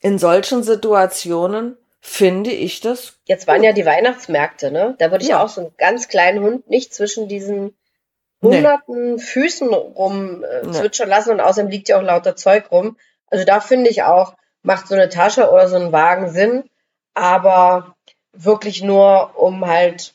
In 0.00 0.18
solchen 0.18 0.62
Situationen 0.62 1.76
finde 2.00 2.50
ich 2.50 2.80
das 2.80 3.14
Jetzt 3.24 3.46
waren 3.46 3.62
ja 3.64 3.72
die 3.72 3.86
Weihnachtsmärkte, 3.86 4.70
ne? 4.70 4.94
Da 4.98 5.10
würde 5.10 5.24
ich 5.24 5.30
Ja. 5.30 5.42
auch 5.42 5.48
so 5.48 5.62
einen 5.62 5.74
ganz 5.78 6.08
kleinen 6.08 6.44
Hund 6.44 6.68
nicht 6.68 6.94
zwischen 6.94 7.26
diesen 7.28 7.76
Nee. 8.40 8.56
hunderten 8.56 9.18
Füßen 9.18 9.72
rum 9.72 10.44
äh, 10.44 10.66
Nee. 10.66 10.72
zwitschern 10.72 11.08
lassen 11.08 11.30
und 11.30 11.40
außerdem 11.40 11.70
liegt 11.70 11.88
ja 11.88 11.98
auch 11.98 12.02
lauter 12.02 12.36
Zeug 12.36 12.70
rum. 12.70 12.98
Also 13.28 13.44
da 13.46 13.60
finde 13.60 13.88
ich 13.90 14.02
auch, 14.02 14.34
macht 14.64 14.88
so 14.88 14.94
eine 14.94 15.08
Tasche 15.08 15.50
oder 15.50 15.68
so 15.68 15.76
ein 15.76 15.92
Wagen 15.92 16.30
Sinn, 16.30 16.64
aber 17.12 17.94
wirklich 18.32 18.82
nur, 18.82 19.38
um 19.38 19.64
halt 19.66 20.14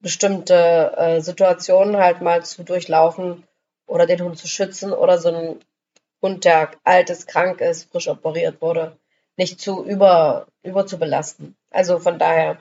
bestimmte 0.00 0.94
äh, 0.96 1.20
Situationen 1.20 1.98
halt 1.98 2.22
mal 2.22 2.44
zu 2.44 2.62
durchlaufen 2.62 3.44
oder 3.86 4.06
den 4.06 4.22
Hund 4.22 4.38
zu 4.38 4.46
schützen 4.46 4.92
oder 4.92 5.18
so 5.18 5.28
einen 5.28 5.60
Hund, 6.22 6.44
der 6.44 6.70
alt 6.84 7.10
ist, 7.10 7.26
krank 7.26 7.60
ist, 7.60 7.90
frisch 7.90 8.08
operiert 8.08 8.62
wurde, 8.62 8.96
nicht 9.36 9.60
zu 9.60 9.84
über, 9.84 10.46
über 10.62 10.86
zu 10.86 10.98
belasten. 10.98 11.56
Also 11.70 11.98
von 11.98 12.18
daher. 12.18 12.58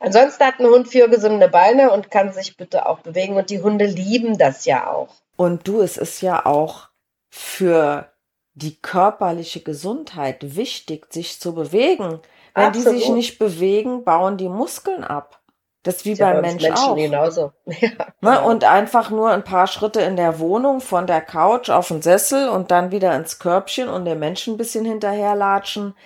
Ansonsten 0.00 0.44
hat 0.44 0.58
ein 0.58 0.66
Hund 0.66 0.88
vier 0.88 1.08
gesunde 1.08 1.48
Beine 1.48 1.92
und 1.92 2.10
kann 2.10 2.32
sich 2.32 2.56
bitte 2.56 2.86
auch 2.86 2.98
bewegen 2.98 3.36
und 3.36 3.50
die 3.50 3.62
Hunde 3.62 3.86
lieben 3.86 4.36
das 4.36 4.64
ja 4.64 4.90
auch. 4.92 5.14
Und 5.36 5.66
du, 5.68 5.80
es 5.80 5.96
ist 5.96 6.20
ja 6.22 6.44
auch 6.44 6.88
für 7.30 8.11
die 8.54 8.76
körperliche 8.80 9.60
Gesundheit 9.60 10.56
wichtig, 10.56 11.12
sich 11.12 11.40
zu 11.40 11.54
bewegen. 11.54 12.20
Wenn 12.54 12.72
die 12.72 12.80
sich 12.80 12.96
Absolut. 12.96 13.16
nicht 13.16 13.38
bewegen, 13.38 14.04
bauen 14.04 14.36
die 14.36 14.48
Muskeln 14.50 15.04
ab. 15.04 15.40
Das 15.84 15.96
ist 15.96 16.04
wie 16.04 16.12
ja 16.12 16.32
beim 16.32 16.42
Mensch 16.42 16.62
Menschen 16.62 16.84
auch. 16.90 16.94
genauso. 16.96 17.52
Ja, 17.66 17.88
Ne? 17.88 17.96
genau. 18.20 18.48
Und 18.48 18.64
einfach 18.64 19.10
nur 19.10 19.30
ein 19.30 19.42
paar 19.42 19.66
Schritte 19.66 20.00
in 20.02 20.16
der 20.16 20.38
Wohnung 20.38 20.80
von 20.80 21.06
der 21.06 21.20
Couch 21.22 21.70
auf 21.70 21.88
den 21.88 22.02
Sessel 22.02 22.48
und 22.48 22.70
dann 22.70 22.90
wieder 22.92 23.16
ins 23.16 23.38
Körbchen 23.38 23.88
und 23.88 24.04
dem 24.04 24.18
Menschen 24.20 24.54
ein 24.54 24.58
bisschen 24.58 24.84
hinterherlatschen. 24.84 25.96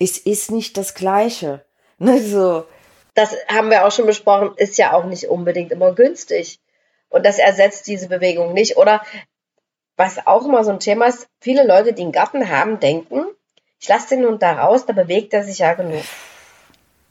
Es 0.00 0.18
ist 0.18 0.50
nicht 0.50 0.76
das 0.76 0.94
Gleiche. 0.94 1.64
Ne? 1.98 2.20
So, 2.20 2.64
das 3.14 3.36
haben 3.46 3.70
wir 3.70 3.86
auch 3.86 3.92
schon 3.92 4.06
besprochen, 4.06 4.54
ist 4.56 4.76
ja 4.76 4.92
auch 4.92 5.04
nicht 5.04 5.28
unbedingt 5.28 5.70
immer 5.70 5.92
günstig. 5.94 6.58
Und 7.10 7.24
das 7.24 7.38
ersetzt 7.38 7.86
diese 7.86 8.08
Bewegung 8.08 8.54
nicht. 8.54 8.76
Oder 8.76 9.02
was 9.96 10.26
auch 10.26 10.44
immer 10.44 10.64
so 10.64 10.70
ein 10.70 10.80
Thema 10.80 11.06
ist, 11.06 11.28
viele 11.40 11.66
Leute, 11.66 11.92
die 11.92 12.02
einen 12.02 12.12
Garten 12.12 12.48
haben, 12.48 12.80
denken, 12.80 13.24
ich 13.80 13.88
lasse 13.88 14.16
den 14.16 14.24
Hund 14.26 14.42
da 14.42 14.52
raus, 14.52 14.86
da 14.86 14.92
bewegt 14.92 15.34
er 15.34 15.42
sich 15.44 15.58
ja 15.58 15.74
genug. 15.74 16.02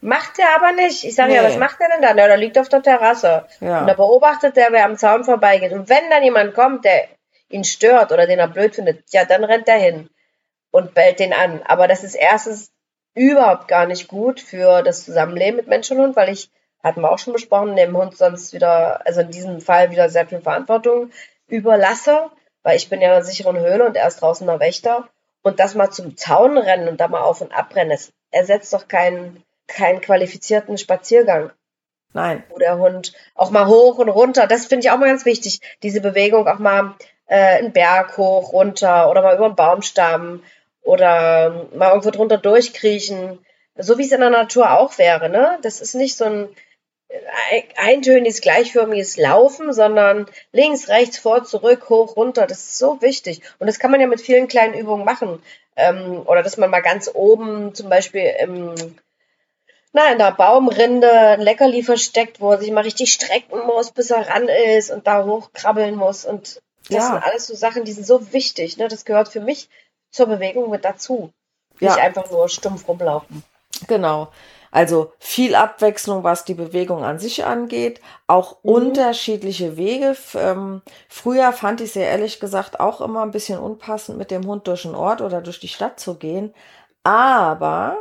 Macht 0.04 0.40
er 0.40 0.56
aber 0.56 0.72
nicht. 0.72 1.04
Ich 1.04 1.14
sage 1.14 1.36
ja, 1.36 1.42
Nee. 1.42 1.50
was 1.50 1.58
macht 1.58 1.80
er 1.80 1.90
denn 1.90 2.02
da? 2.02 2.14
Na, 2.16 2.26
der 2.28 2.38
liegt 2.38 2.58
auf 2.58 2.70
der 2.70 2.82
Terrasse. 2.82 3.46
Ja. 3.60 3.82
Und 3.82 3.88
da 3.88 3.94
beobachtet 3.94 4.58
er, 4.58 4.72
wer 4.72 4.86
am 4.86 4.98
Zaun 4.98 5.24
vorbeigeht. 5.24 5.74
Und 5.74 5.90
wenn 5.90 6.10
dann 6.10 6.24
jemand 6.24 6.56
kommt, 6.56 6.86
der 6.86 7.08
ihn 7.50 7.64
stört 7.64 8.12
oder 8.12 8.26
den 8.26 8.40
er 8.40 8.48
blöd 8.48 8.74
findet, 8.74 9.04
ja, 9.12 9.26
dann 9.26 9.44
rennt 9.44 9.68
er 9.68 9.78
hin 9.78 10.10
und 10.72 10.96
bellt 10.96 11.20
den 11.20 11.34
an. 11.34 11.62
Aber 11.68 11.88
das 11.88 12.04
ist 12.04 12.16
erstens 12.16 12.72
überhaupt 13.14 13.68
gar 13.68 13.86
nicht 13.86 14.08
gut 14.08 14.40
für 14.40 14.82
das 14.82 15.04
Zusammenleben 15.06 15.58
mit 15.58 15.68
Mensch 15.68 15.92
und 15.92 16.00
Hund, 16.00 16.16
weil 16.16 16.30
ich, 16.30 16.50
hatten 16.84 17.02
wir 17.02 17.12
auch 17.12 17.20
schon 17.20 17.34
besprochen, 17.34 17.76
dem 17.76 17.96
Hund 17.96 18.18
sonst 18.18 18.54
wieder, 18.54 19.06
also 19.06 19.22
in 19.22 19.30
diesem 19.30 19.62
Fall 19.62 19.92
wieder 19.92 20.10
sehr 20.10 20.26
viel 20.26 20.42
Verantwortung 20.42 21.12
überlasse, 21.48 22.32
weil 22.64 22.78
ich 22.78 22.90
bin 22.90 23.02
ja 23.02 23.08
in 23.10 23.14
einer 23.16 23.24
sicheren 23.24 23.58
Höhle 23.58 23.86
und 23.86 23.96
er 23.96 24.08
ist 24.08 24.22
draußen 24.22 24.48
der 24.48 24.60
Wächter. 24.60 25.08
Und 25.44 25.60
das 25.60 25.74
mal 25.74 25.90
zum 25.90 26.18
Zaun 26.18 26.58
rennen 26.58 26.88
und 26.88 27.02
da 27.02 27.08
mal 27.08 27.22
auf 27.22 27.42
und 27.42 27.52
abrennen, 27.52 27.90
das 27.90 28.12
ersetzt 28.30 28.74
doch 28.74 28.88
keinen, 28.88 29.44
keinen 29.68 30.00
qualifizierten 30.02 30.78
Spaziergang 30.78 31.52
Nein. 32.14 32.44
wo 32.50 32.58
der 32.58 32.78
Hund 32.78 33.14
auch 33.36 33.52
mal 33.52 33.68
hoch 33.68 33.98
und 33.98 34.10
runter, 34.10 34.46
das 34.48 34.66
finde 34.66 34.86
ich 34.86 34.92
auch 34.92 34.98
mal 34.98 35.08
ganz 35.08 35.26
wichtig, 35.26 35.62
diese 35.82 36.02
Bewegung 36.02 36.48
auch 36.48 36.60
mal 36.60 36.96
äh, 37.28 37.58
einen 37.58 37.72
Berg 37.72 38.18
hoch, 38.18 38.52
runter 38.54 39.10
oder 39.10 39.22
mal 39.22 39.36
über 39.36 39.46
einen 39.46 39.56
Baumstamm 39.56 40.44
oder 40.84 41.68
mal 41.74 41.90
irgendwo 41.90 42.12
drunter 42.12 42.38
durchkriechen, 42.38 43.40
so 43.78 43.98
wie 43.98 44.06
es 44.06 44.12
in 44.12 44.20
der 44.20 44.30
Natur 44.30 44.72
auch 44.78 44.98
wäre, 44.98 45.30
ne? 45.30 45.58
Das 45.62 45.80
ist 45.80 45.96
nicht 45.96 46.18
so 46.18 46.26
ein 46.26 46.34
ein- 46.34 46.50
eintöniges, 47.78 48.42
gleichförmiges 48.42 49.18
Laufen, 49.18 49.74
sondern 49.74 50.28
links, 50.52 50.88
rechts, 50.90 51.18
vor, 51.18 51.44
zurück, 51.44 51.90
hoch, 51.90 52.16
runter. 52.16 52.48
Das 52.48 52.60
ist 52.60 52.78
so 52.78 53.02
wichtig. 53.02 53.42
Und 53.60 53.68
das 53.68 53.80
kann 53.80 53.92
man 53.92 54.02
ja 54.02 54.08
mit 54.08 54.22
vielen 54.22 54.48
kleinen 54.48 54.74
Übungen 54.74 55.06
machen. 55.06 55.42
Ähm, 55.76 56.24
oder 56.26 56.44
dass 56.44 56.58
man 56.58 56.70
mal 56.70 56.82
ganz 56.82 57.10
oben 57.14 57.74
zum 57.74 57.90
Beispiel 57.90 58.34
im, 58.40 58.76
na, 59.94 60.12
in 60.12 60.18
der 60.18 60.32
Baumrinde 60.32 61.10
ein 61.10 61.42
Leckerli 61.42 61.84
versteckt, 61.84 62.40
wo 62.40 62.52
er 62.52 62.60
sich 62.60 62.72
mal 62.72 62.82
richtig 62.82 63.12
strecken 63.14 63.60
muss, 63.66 63.92
bis 63.92 64.12
er 64.12 64.28
ran 64.30 64.48
ist 64.48 64.92
und 64.92 65.08
da 65.08 65.24
hochkrabbeln 65.26 65.96
muss. 65.96 66.26
Und 66.26 66.62
das 66.90 66.98
Ja. 66.98 67.08
sind 67.08 67.24
alles 67.24 67.48
so 67.48 67.56
Sachen, 67.56 67.84
die 67.86 67.92
sind 67.92 68.06
so 68.06 68.34
wichtig. 68.34 68.78
Ne? 68.78 68.88
Das 68.88 69.06
gehört 69.06 69.30
für 69.30 69.42
mich 69.42 69.70
zur 70.12 70.28
Bewegung 70.28 70.70
mit 70.70 70.86
dazu. 70.86 71.32
Nicht 71.80 71.96
Ja. 71.96 72.04
einfach 72.04 72.30
nur 72.32 72.48
stumpf 72.50 72.88
rumlaufen. 72.88 73.44
Genau. 73.88 74.28
Also 74.72 75.12
viel 75.20 75.56
Abwechslung, 75.56 76.24
was 76.24 76.46
die 76.46 76.54
Bewegung 76.54 77.04
an 77.04 77.20
sich 77.20 77.46
angeht, 77.46 78.02
auch 78.28 78.58
Mhm. 78.64 78.72
unterschiedliche 78.72 79.78
Wege. 79.78 80.16
Ähm, 80.36 80.82
früher 81.10 81.52
fand 81.54 81.82
ich 81.82 81.90
es 81.90 81.96
ja 81.96 82.04
ehrlich 82.04 82.40
gesagt 82.40 82.80
auch 82.80 83.02
immer 83.02 83.22
ein 83.24 83.32
bisschen 83.32 83.60
unpassend, 83.60 84.18
mit 84.18 84.32
dem 84.32 84.46
Hund 84.48 84.68
durch 84.68 84.84
den 84.84 84.96
Ort 84.96 85.22
oder 85.22 85.42
durch 85.42 85.60
die 85.60 85.68
Stadt 85.68 86.00
zu 86.00 86.16
gehen. 86.16 86.54
Aber 87.04 87.98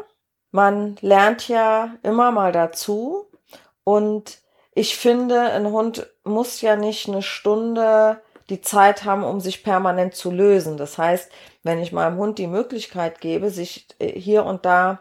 man 0.53 0.97
lernt 1.01 1.49
ja 1.49 1.95
immer 2.03 2.31
mal 2.33 2.53
dazu. 2.53 3.27
Und 3.85 4.39
ich 4.75 4.97
finde, 4.97 5.41
ein 5.41 5.67
Hund 5.71 6.07
muss 6.25 6.61
ja 6.61 6.77
nicht 6.77 7.09
eine 7.09 7.23
Stunde 7.23 8.21
die 8.51 8.61
Zeit 8.61 9.05
haben, 9.05 9.25
um 9.25 9.41
sich 9.41 9.63
permanent 9.65 10.15
zu 10.15 10.31
lösen. 10.31 10.77
Das 10.77 10.99
heißt, 10.99 11.31
wenn 11.63 11.81
ich 11.81 11.93
meinem 11.93 12.17
Hund 12.19 12.39
die 12.39 12.47
Möglichkeit 12.49 13.21
gebe, 13.21 13.51
sich 13.51 13.87
äh, 13.99 14.19
hier 14.19 14.45
und 14.45 14.65
da 14.65 15.01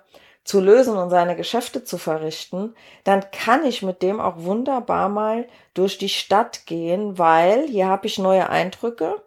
zu 0.49 0.59
lösen 0.59 0.97
und 0.97 1.11
seine 1.11 1.35
Geschäfte 1.35 1.83
zu 1.83 1.97
verrichten, 1.99 2.75
dann 3.03 3.29
kann 3.31 3.63
ich 3.65 3.83
mit 3.83 4.01
dem 4.01 4.19
auch 4.19 4.37
wunderbar 4.39 5.07
mal 5.07 5.47
durch 5.75 5.99
die 5.99 6.09
Stadt 6.09 6.65
gehen, 6.65 7.19
weil 7.19 7.67
hier 7.67 7.87
habe 7.87 8.07
ich 8.07 8.17
neue 8.17 8.49
Eindrücke 8.49 9.21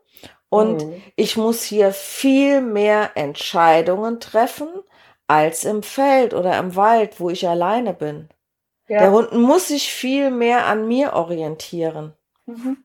und 0.50 0.84
Mhm. 0.86 1.02
ich 1.16 1.36
muss 1.36 1.62
hier 1.62 1.92
viel 1.92 2.60
mehr 2.60 3.12
Entscheidungen 3.16 4.18
treffen 4.20 4.68
als 5.28 5.64
im 5.64 5.82
Feld 5.84 6.34
oder 6.34 6.58
im 6.58 6.74
Wald, 6.74 7.20
wo 7.20 7.30
ich 7.30 7.48
alleine 7.48 7.94
bin. 7.94 8.28
Ja. 8.88 8.98
Der 9.00 9.12
Hund 9.12 9.32
muss 9.32 9.68
sich 9.68 9.92
viel 9.92 10.30
mehr 10.30 10.66
an 10.66 10.88
mir 10.88 11.12
orientieren. 11.14 12.14
Mhm. 12.46 12.84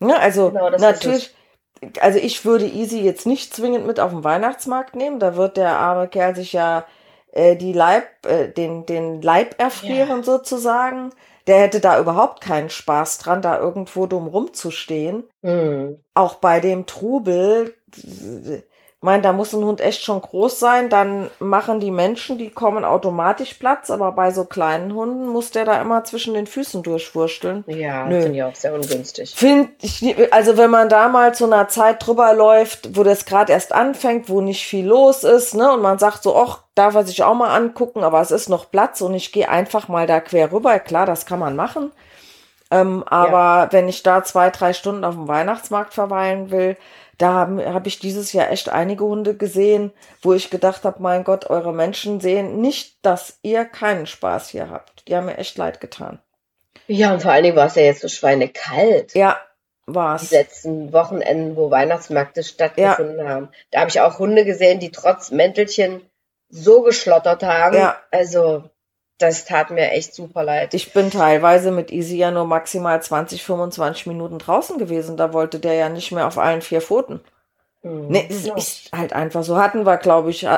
Ne, 0.00 0.18
also 0.18 0.50
Genau, 0.50 0.70
natürlich, 0.70 1.34
also 2.00 2.18
ich 2.18 2.44
würde 2.44 2.66
Easy 2.66 3.00
jetzt 3.00 3.26
nicht 3.26 3.54
zwingend 3.54 3.86
mit 3.86 4.00
auf 4.00 4.10
den 4.10 4.24
Weihnachtsmarkt 4.24 4.94
nehmen. 4.94 5.18
Da 5.20 5.36
wird 5.36 5.56
der 5.56 5.78
arme 5.78 6.08
Kerl 6.08 6.34
sich 6.36 6.52
ja 6.52 6.86
äh, 7.36 7.56
die 7.56 7.72
Leib, 7.72 8.04
äh, 8.26 8.48
den, 8.48 8.86
den 8.86 9.22
Leib 9.22 9.60
erfrieren 9.60 10.22
sozusagen. 10.22 11.10
der 11.46 11.60
hätte 11.60 11.78
da 11.78 12.00
überhaupt 12.00 12.40
keinen 12.40 12.70
Spaß 12.70 13.18
dran, 13.18 13.40
da 13.40 13.60
irgendwo 13.60 14.06
dumm 14.06 14.26
rumzustehen. 14.26 15.22
Hm. 15.42 16.02
Auch 16.14 16.36
bei 16.36 16.58
dem 16.58 16.86
Trubel, 16.86 17.74
meine, 19.02 19.22
da 19.22 19.32
muss 19.32 19.52
ein 19.52 19.64
Hund 19.64 19.80
echt 19.80 20.02
schon 20.02 20.20
groß 20.20 20.58
sein, 20.58 20.88
dann 20.88 21.30
machen 21.38 21.80
die 21.80 21.90
Menschen, 21.90 22.38
die 22.38 22.50
kommen 22.50 22.84
automatisch 22.84 23.54
Platz, 23.54 23.90
aber 23.90 24.12
bei 24.12 24.30
so 24.30 24.44
kleinen 24.44 24.94
Hunden 24.94 25.28
muss 25.28 25.50
der 25.50 25.64
da 25.64 25.80
immer 25.80 26.04
zwischen 26.04 26.34
den 26.34 26.46
Füßen 26.46 26.82
durchwursteln. 26.82 27.64
Ja, 27.66 28.06
finde 28.06 28.32
ich 28.32 28.42
auch 28.42 28.54
sehr 28.54 28.74
ungünstig. 28.74 29.34
Find 29.34 29.70
ich, 29.82 30.32
also 30.32 30.56
wenn 30.56 30.70
man 30.70 30.88
da 30.88 31.08
mal 31.08 31.34
zu 31.34 31.44
einer 31.44 31.68
Zeit 31.68 32.06
drüber 32.06 32.32
läuft, 32.32 32.96
wo 32.96 33.02
das 33.02 33.26
gerade 33.26 33.52
erst 33.52 33.72
anfängt, 33.72 34.28
wo 34.28 34.40
nicht 34.40 34.64
viel 34.64 34.86
los 34.86 35.24
ist, 35.24 35.54
ne, 35.54 35.72
und 35.72 35.82
man 35.82 35.98
sagt 35.98 36.22
so, 36.22 36.36
ach, 36.36 36.62
darf 36.74 36.94
er 36.94 37.04
sich 37.04 37.22
auch 37.22 37.34
mal 37.34 37.54
angucken, 37.54 38.02
aber 38.02 38.20
es 38.20 38.30
ist 38.30 38.48
noch 38.48 38.70
Platz 38.70 39.00
und 39.02 39.14
ich 39.14 39.30
gehe 39.30 39.48
einfach 39.48 39.88
mal 39.88 40.06
da 40.06 40.20
quer 40.20 40.52
rüber. 40.52 40.78
Klar, 40.78 41.06
das 41.06 41.26
kann 41.26 41.38
man 41.38 41.54
machen. 41.54 41.92
Ähm, 42.70 43.04
aber 43.06 43.68
wenn 43.72 43.88
ich 43.88 44.02
da 44.02 44.24
zwei, 44.24 44.50
drei 44.50 44.72
Stunden 44.72 45.04
auf 45.04 45.14
dem 45.14 45.28
Weihnachtsmarkt 45.28 45.94
verweilen 45.94 46.50
will, 46.50 46.76
da 47.18 47.32
habe 47.32 47.72
hab 47.72 47.86
ich 47.86 47.98
dieses 47.98 48.32
Jahr 48.32 48.50
echt 48.50 48.68
einige 48.68 49.04
Hunde 49.04 49.34
gesehen, 49.36 49.92
wo 50.22 50.32
ich 50.34 50.50
gedacht 50.50 50.84
habe, 50.84 51.02
mein 51.02 51.24
Gott, 51.24 51.48
eure 51.48 51.72
Menschen 51.72 52.20
sehen 52.20 52.60
nicht, 52.60 52.98
dass 53.02 53.38
ihr 53.42 53.64
keinen 53.64 54.06
Spaß 54.06 54.48
hier 54.50 54.70
habt. 54.70 55.08
Die 55.08 55.16
haben 55.16 55.26
mir 55.26 55.38
echt 55.38 55.56
leid 55.56 55.80
getan. 55.80 56.18
Ja, 56.88 57.12
und 57.12 57.22
vor 57.22 57.32
allen 57.32 57.44
Dingen 57.44 57.56
war 57.56 57.66
es 57.66 57.74
ja 57.74 57.82
jetzt 57.82 58.02
so 58.02 58.08
schweinekalt. 58.08 59.14
Ja, 59.14 59.38
Die 59.88 59.94
war's. 59.94 60.30
letzten 60.30 60.92
Wochenenden, 60.92 61.56
wo 61.56 61.70
Weihnachtsmärkte 61.70 62.42
stattgefunden 62.44 63.28
haben. 63.28 63.48
Da 63.70 63.80
habe 63.80 63.90
ich 63.90 64.00
auch 64.00 64.18
Hunde 64.18 64.44
gesehen, 64.44 64.78
die 64.78 64.90
trotz 64.90 65.30
Mäntelchen 65.30 66.02
so 66.48 66.82
geschlottert 66.82 67.42
haben. 67.42 67.76
Ja. 67.76 67.96
Also, 68.12 68.70
das 69.18 69.44
tat 69.46 69.70
mir 69.70 69.90
echt 69.92 70.14
super 70.14 70.42
leid. 70.44 70.74
Ich 70.74 70.92
bin 70.92 71.10
teilweise 71.10 71.70
mit 71.70 71.90
Easy 71.90 72.16
ja 72.16 72.30
nur 72.30 72.44
maximal 72.44 73.02
20, 73.02 73.42
25 73.42 74.06
Minuten 74.06 74.38
draußen 74.38 74.78
gewesen. 74.78 75.16
Da 75.16 75.32
wollte 75.32 75.58
der 75.58 75.74
ja 75.74 75.88
nicht 75.88 76.12
mehr 76.12 76.26
auf 76.26 76.38
allen 76.38 76.60
vier 76.62 76.80
Pfoten. 76.82 77.20
Hm. 77.82 78.08
Nee, 78.08 78.26
es 78.30 78.46
Ja. 78.46 78.54
ist 78.56 78.90
halt 78.94 79.12
einfach 79.12 79.42
so. 79.42 79.56
Hatten 79.56 79.86
wir, 79.86 79.96
glaube 79.96 80.30
ich, 80.30 80.42
in 80.42 80.50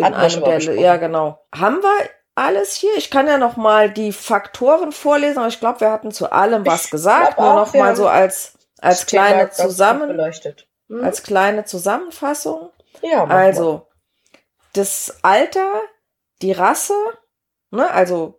mal 0.00 0.10
der, 0.10 0.54
besprochen. 0.56 0.78
ja 0.80 0.96
genau. 0.96 1.38
Haben 1.54 1.82
wir 1.82 2.08
alles 2.34 2.74
hier? 2.74 2.90
Ich 2.96 3.10
kann 3.10 3.26
ja 3.26 3.36
noch 3.38 3.56
mal 3.56 3.90
die 3.90 4.12
Faktoren 4.12 4.90
vorlesen, 4.92 5.38
aber 5.38 5.48
ich 5.48 5.60
glaube, 5.60 5.80
wir 5.80 5.90
hatten 5.92 6.10
zu 6.12 6.32
allem 6.32 6.64
was 6.66 6.86
Ich 6.86 6.90
gesagt. 6.90 7.38
Nur 7.38 7.50
auch, 7.50 7.54
noch 7.56 7.74
mal 7.74 7.94
so 7.94 8.08
als 8.08 8.54
als 8.80 9.06
kleine 9.06 9.50
zusammen. 9.50 10.18
Hm? 10.88 11.04
als 11.04 11.22
kleine 11.22 11.64
Zusammenfassung. 11.64 12.70
ja, 13.02 13.24
Also 13.24 13.86
das 14.72 15.18
Alter, 15.22 15.80
die 16.40 16.52
Rasse, 16.52 16.94
ne, 17.72 17.90
also 17.90 18.38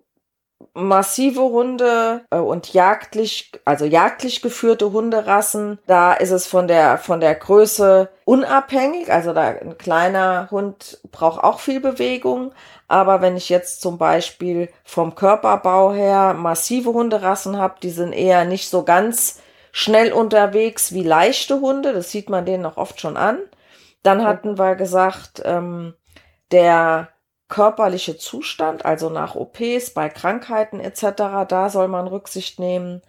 massive 0.74 1.42
Hunde 1.42 2.26
äh, 2.32 2.38
und 2.38 2.74
jagdlich, 2.74 3.52
also 3.66 3.86
jagdlich 3.86 4.42
geführte 4.42 4.92
Hunderassen, 4.92 5.80
da 5.88 6.14
ist 6.14 6.32
es 6.32 6.48
von 6.48 6.68
der 6.68 6.98
von 6.98 7.20
der 7.20 7.36
Größe 7.36 8.10
unabhängig. 8.26 9.12
Also 9.12 9.34
da 9.34 9.42
ein 9.42 9.78
kleiner 9.78 10.48
Hund 10.52 11.00
braucht 11.12 11.44
auch 11.44 11.60
viel 11.60 11.80
Bewegung. 11.80 12.54
Aber 12.88 13.22
wenn 13.22 13.38
ich 13.38 13.50
jetzt 13.50 13.82
zum 13.82 13.98
Beispiel 13.98 14.70
vom 14.84 15.16
Körperbau 15.16 15.94
her 15.94 16.34
massive 16.34 16.94
Hunderassen 16.94 17.58
habe, 17.58 17.76
die 17.82 17.90
sind 17.90 18.14
eher 18.14 18.46
nicht 18.46 18.70
so 18.70 18.84
ganz 18.84 19.42
schnell 19.72 20.14
unterwegs 20.14 20.94
wie 20.94 21.04
leichte 21.04 21.60
Hunde. 21.60 21.94
Das 21.94 22.12
sieht 22.12 22.30
man 22.30 22.46
denen 22.46 22.66
auch 22.66 22.78
oft 22.78 23.02
schon 23.02 23.18
an. 23.18 23.40
Dann 24.04 24.26
hatten 24.26 24.58
wir 24.58 24.76
gesagt, 24.76 25.42
ähm, 25.46 25.96
der 26.52 27.10
körperliche 27.48 28.18
Zustand, 28.18 28.86
also 28.86 29.10
nach 29.10 29.36
OPs, 29.36 29.92
bei 29.92 30.10
Krankheiten 30.10 30.80
etc., 30.80 31.46
da 31.48 31.70
soll 31.70 31.88
man 31.88 32.08
Rücksicht 32.08 32.60
nehmen. 32.60 33.02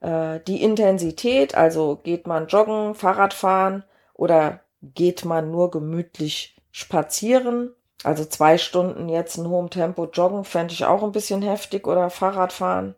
Äh, 0.00 0.40
die 0.46 0.62
Intensität, 0.62 1.54
also 1.54 1.96
geht 2.02 2.26
man 2.26 2.46
joggen, 2.48 2.94
Fahrrad 2.94 3.34
fahren 3.34 3.84
oder 4.14 4.60
geht 4.82 5.24
man 5.24 5.50
nur 5.50 5.70
gemütlich 5.70 6.56
spazieren. 6.72 7.72
Also 8.04 8.24
zwei 8.24 8.58
Stunden 8.58 9.08
jetzt 9.08 9.38
in 9.38 9.48
hohem 9.48 9.70
Tempo 9.70 10.06
joggen, 10.12 10.44
fände 10.44 10.74
ich 10.74 10.84
auch 10.84 11.02
ein 11.02 11.12
bisschen 11.12 11.42
heftig 11.42 11.86
oder 11.86 12.10
Fahrrad 12.10 12.52
fahren. 12.52 12.94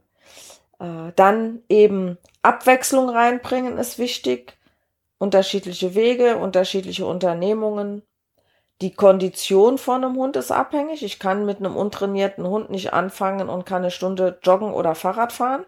Äh, 0.80 1.12
dann 1.16 1.62
eben 1.68 2.18
Abwechslung 2.42 3.08
reinbringen 3.08 3.78
ist 3.78 3.98
wichtig. 3.98 4.56
Unterschiedliche 5.18 5.94
Wege, 5.94 6.36
unterschiedliche 6.36 7.06
Unternehmungen. 7.06 8.02
Die 8.80 8.94
Kondition 8.94 9.76
von 9.76 10.04
einem 10.04 10.16
Hund 10.16 10.36
ist 10.36 10.52
abhängig. 10.52 11.02
Ich 11.02 11.18
kann 11.18 11.44
mit 11.44 11.58
einem 11.58 11.76
untrainierten 11.76 12.46
Hund 12.46 12.70
nicht 12.70 12.92
anfangen 12.92 13.48
und 13.48 13.66
kann 13.66 13.82
eine 13.82 13.90
Stunde 13.90 14.38
joggen 14.42 14.72
oder 14.72 14.94
Fahrrad 14.94 15.32
fahren. 15.32 15.64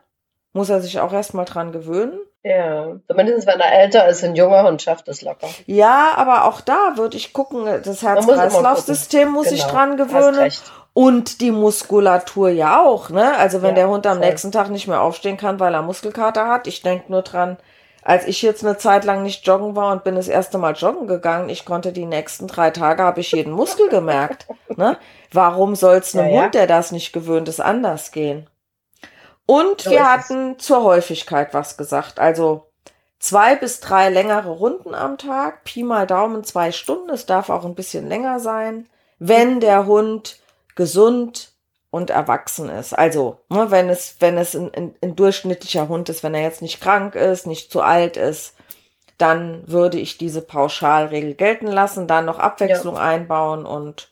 Muss 0.53 0.70
er 0.70 0.81
sich 0.81 1.01
auch 1.01 1.12
erstmal 1.12 1.44
dran 1.44 1.73
gewöhnen. 1.73 2.18
Ja, 2.42 2.96
zumindest 3.07 3.46
wenn 3.46 3.61
er 3.61 3.73
älter 3.81 4.09
ist, 4.09 4.25
ein 4.25 4.35
junger 4.35 4.62
Hund 4.64 4.81
schafft 4.81 5.09
es 5.09 5.23
locker. 5.23 5.49
Ja, 5.66 6.12
aber 6.16 6.44
auch 6.46 6.61
da 6.61 6.92
würde 6.96 7.16
ich 7.16 7.33
gucken, 7.33 7.66
das 7.66 7.87
muss 7.87 8.03
Herz-Kreislauf-System 8.03 9.31
muss 9.31 9.51
ich 9.51 9.62
Genau, 9.62 9.73
dran 9.73 9.96
gewöhnen. 9.96 10.51
Und 10.92 11.40
die 11.40 11.51
Muskulatur 11.53 12.49
ja 12.49 12.81
auch, 12.83 13.11
ne? 13.11 13.37
Also 13.37 13.62
wenn 13.62 13.70
Ja, 13.70 13.75
der 13.77 13.88
Hund 13.88 14.07
am 14.07 14.18
voll. 14.18 14.27
nächsten 14.27 14.51
Tag 14.53 14.70
nicht 14.70 14.88
mehr 14.88 15.03
aufstehen 15.03 15.37
kann, 15.37 15.61
weil 15.61 15.75
er 15.75 15.83
Muskelkater 15.83 16.49
hat. 16.49 16.66
Ich 16.66 16.83
denke 16.83 17.12
nur 17.12 17.23
dran, 17.23 17.59
als 18.03 18.27
ich 18.27 18.43
jetzt 18.43 18.65
eine 18.65 18.79
Zeit 18.79 19.05
lang 19.05 19.23
nicht 19.23 19.47
joggen 19.47 19.77
war 19.77 19.93
und 19.93 20.05
bin 20.05 20.15
das 20.15 20.29
erste 20.29 20.59
Mal 20.59 20.75
joggen 20.75 21.07
gegangen, 21.07 21.49
ich 21.49 21.65
konnte 21.65 21.93
die 21.93 22.07
nächsten 22.07 22.47
drei 22.47 22.71
Tage, 22.71 23.03
habe 23.03 23.21
ich 23.21 23.33
jeden 23.33 23.53
Muskel 23.53 23.89
gemerkt. 23.89 24.47
Ne? 24.77 24.97
Warum 25.33 25.75
soll 25.77 25.97
es 25.97 26.15
einem 26.17 26.29
Ja, 26.29 26.35
ja. 26.37 26.43
Hund, 26.45 26.55
der 26.55 26.67
das 26.67 26.93
nicht 26.93 27.13
gewöhnt 27.13 27.49
ist, 27.49 27.61
anders 27.61 28.13
gehen? 28.13 28.49
Und 29.47 29.83
So 29.83 29.91
wir 29.91 30.03
ist 30.03 30.05
es. 30.17 30.31
hatten 30.31 30.59
zur 30.59 30.83
Häufigkeit 30.85 31.53
was 31.55 31.77
gesagt. 31.77 32.21
Also 32.21 32.71
zwei 33.19 33.57
bis 33.57 33.81
drei 33.81 34.09
längere 34.09 34.51
Runden 34.51 34.95
am 34.95 35.19
Tag, 35.19 35.65
Pi 35.65 35.83
mal 35.83 36.07
Daumen 36.07 36.45
zwei 36.45 36.73
Stunden, 36.73 37.11
es 37.11 37.27
darf 37.27 37.51
auch 37.51 37.65
ein 37.65 37.75
bisschen 37.75 38.09
länger 38.09 38.41
sein, 38.41 38.89
wenn 39.19 39.61
der 39.61 39.87
Hund 39.87 40.39
gesund 40.77 41.50
und 41.90 42.11
erwachsen 42.11 42.68
ist. 42.68 42.92
Also, 42.92 43.40
ne, 43.48 43.70
wenn 43.70 43.88
es, 43.88 44.16
wenn 44.20 44.38
es 44.38 44.55
ein, 44.55 44.72
ein, 44.74 44.94
ein 45.03 45.16
durchschnittlicher 45.16 45.88
Hund 45.88 46.09
ist, 46.09 46.22
wenn 46.22 46.35
er 46.35 46.42
jetzt 46.42 46.62
nicht 46.62 46.81
krank 46.81 47.14
ist, 47.14 47.46
nicht 47.46 47.72
zu 47.72 47.83
alt 47.83 48.16
ist, 48.16 48.55
dann 49.18 49.62
würde 49.66 49.98
ich 49.98 50.16
diese 50.16 50.40
Pauschalregel 50.40 51.35
gelten 51.35 51.66
lassen, 51.66 52.07
dann 52.07 52.24
noch 52.24 52.38
Abwechslung 52.38 52.96
einbauen 52.96 53.66
und 53.66 54.11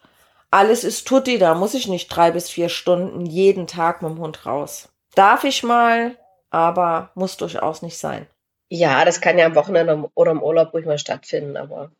alles 0.50 0.84
ist 0.84 1.06
tutti, 1.06 1.38
da 1.38 1.54
muss 1.54 1.74
ich 1.74 1.88
nicht 1.88 2.08
drei 2.08 2.30
bis 2.30 2.50
vier 2.50 2.68
Stunden 2.68 3.24
jeden 3.26 3.66
Tag 3.66 4.02
mit 4.02 4.10
dem 4.10 4.18
Hund 4.18 4.44
raus. 4.46 4.88
Darf 5.14 5.44
ich 5.44 5.62
mal, 5.62 6.16
aber 6.50 7.10
muss 7.14 7.36
durchaus 7.36 7.82
nicht 7.82 7.98
sein. 7.98 8.26
Ja, 8.68 9.04
das 9.04 9.20
kann 9.20 9.38
ja 9.38 9.46
am 9.46 9.54
Wochenende 9.54 10.10
oder 10.14 10.30
im 10.32 10.42
Urlaub 10.42 10.74
ruhig 10.74 10.84
mal 10.84 10.98
stattfinden, 10.98 11.56
aber 11.56 11.90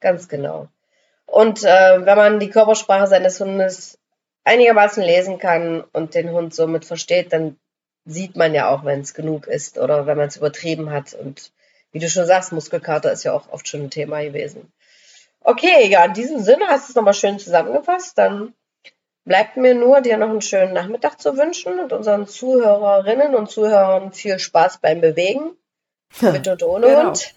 ganz 0.00 0.28
genau. 0.28 0.68
Und 1.26 1.64
äh, 1.64 2.04
wenn 2.04 2.16
man 2.16 2.40
die 2.40 2.50
Körpersprache 2.50 3.06
seines 3.06 3.40
Hundes 3.40 3.98
einigermaßen 4.48 5.02
lesen 5.02 5.38
kann 5.38 5.84
und 5.92 6.14
den 6.14 6.30
Hund 6.32 6.54
somit 6.54 6.84
versteht, 6.84 7.32
dann 7.32 7.58
sieht 8.04 8.36
man 8.36 8.54
ja 8.54 8.70
auch, 8.70 8.84
wenn 8.84 9.00
es 9.00 9.14
genug 9.14 9.46
ist 9.46 9.78
oder 9.78 10.06
wenn 10.06 10.16
man 10.16 10.28
es 10.28 10.36
übertrieben 10.36 10.90
hat. 10.90 11.12
Und 11.12 11.52
wie 11.92 11.98
du 11.98 12.08
schon 12.08 12.26
sagst, 12.26 12.52
Muskelkater 12.52 13.12
ist 13.12 13.24
ja 13.24 13.32
auch 13.32 13.52
oft 13.52 13.68
schon 13.68 13.82
ein 13.82 13.90
Thema 13.90 14.22
gewesen. 14.22 14.72
Okay, 15.40 15.86
ja, 15.88 16.04
in 16.04 16.14
diesem 16.14 16.40
Sinne 16.40 16.66
hast 16.68 16.88
du 16.88 16.92
es 16.92 16.96
nochmal 16.96 17.14
schön 17.14 17.38
zusammengefasst. 17.38 18.16
Dann 18.16 18.54
bleibt 19.24 19.56
mir 19.56 19.74
nur, 19.74 20.00
dir 20.00 20.16
noch 20.16 20.30
einen 20.30 20.40
schönen 20.40 20.72
Nachmittag 20.72 21.20
zu 21.20 21.36
wünschen 21.36 21.78
und 21.78 21.92
unseren 21.92 22.26
Zuhörerinnen 22.26 23.34
und 23.34 23.50
Zuhörern 23.50 24.12
viel 24.12 24.38
Spaß 24.38 24.78
beim 24.78 25.00
Bewegen. 25.00 25.56
Mit 26.20 26.48
und 26.48 26.62
ohne 26.62 26.86
Genau. 26.86 27.04
Hund. 27.04 27.34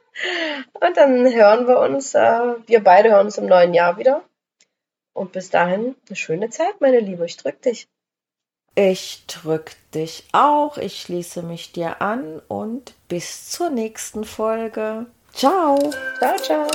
und 0.74 0.96
dann 0.96 1.32
hören 1.32 1.66
wir 1.66 1.78
uns, 1.78 2.14
äh, 2.14 2.54
wir 2.66 2.84
beide 2.84 3.10
hören 3.10 3.26
uns 3.26 3.38
im 3.38 3.46
neuen 3.46 3.72
Jahr 3.72 3.96
wieder. 3.96 4.22
Und 5.12 5.32
bis 5.32 5.50
dahin 5.50 5.94
eine 6.08 6.16
schöne 6.16 6.50
Zeit, 6.50 6.80
meine 6.80 7.00
Liebe. 7.00 7.24
Ich 7.26 7.36
drück 7.36 7.60
dich. 7.62 7.86
Ich 8.74 9.24
drück 9.26 9.72
dich 9.94 10.24
auch, 10.32 10.78
ich 10.78 11.02
schließe 11.02 11.42
mich 11.42 11.72
dir 11.72 12.00
an 12.00 12.40
und 12.48 12.94
bis 13.08 13.50
zur 13.50 13.68
nächsten 13.68 14.24
Folge. 14.24 15.06
Ciao. 15.34 15.78
Ciao, 16.18 16.36
ciao. 16.38 16.68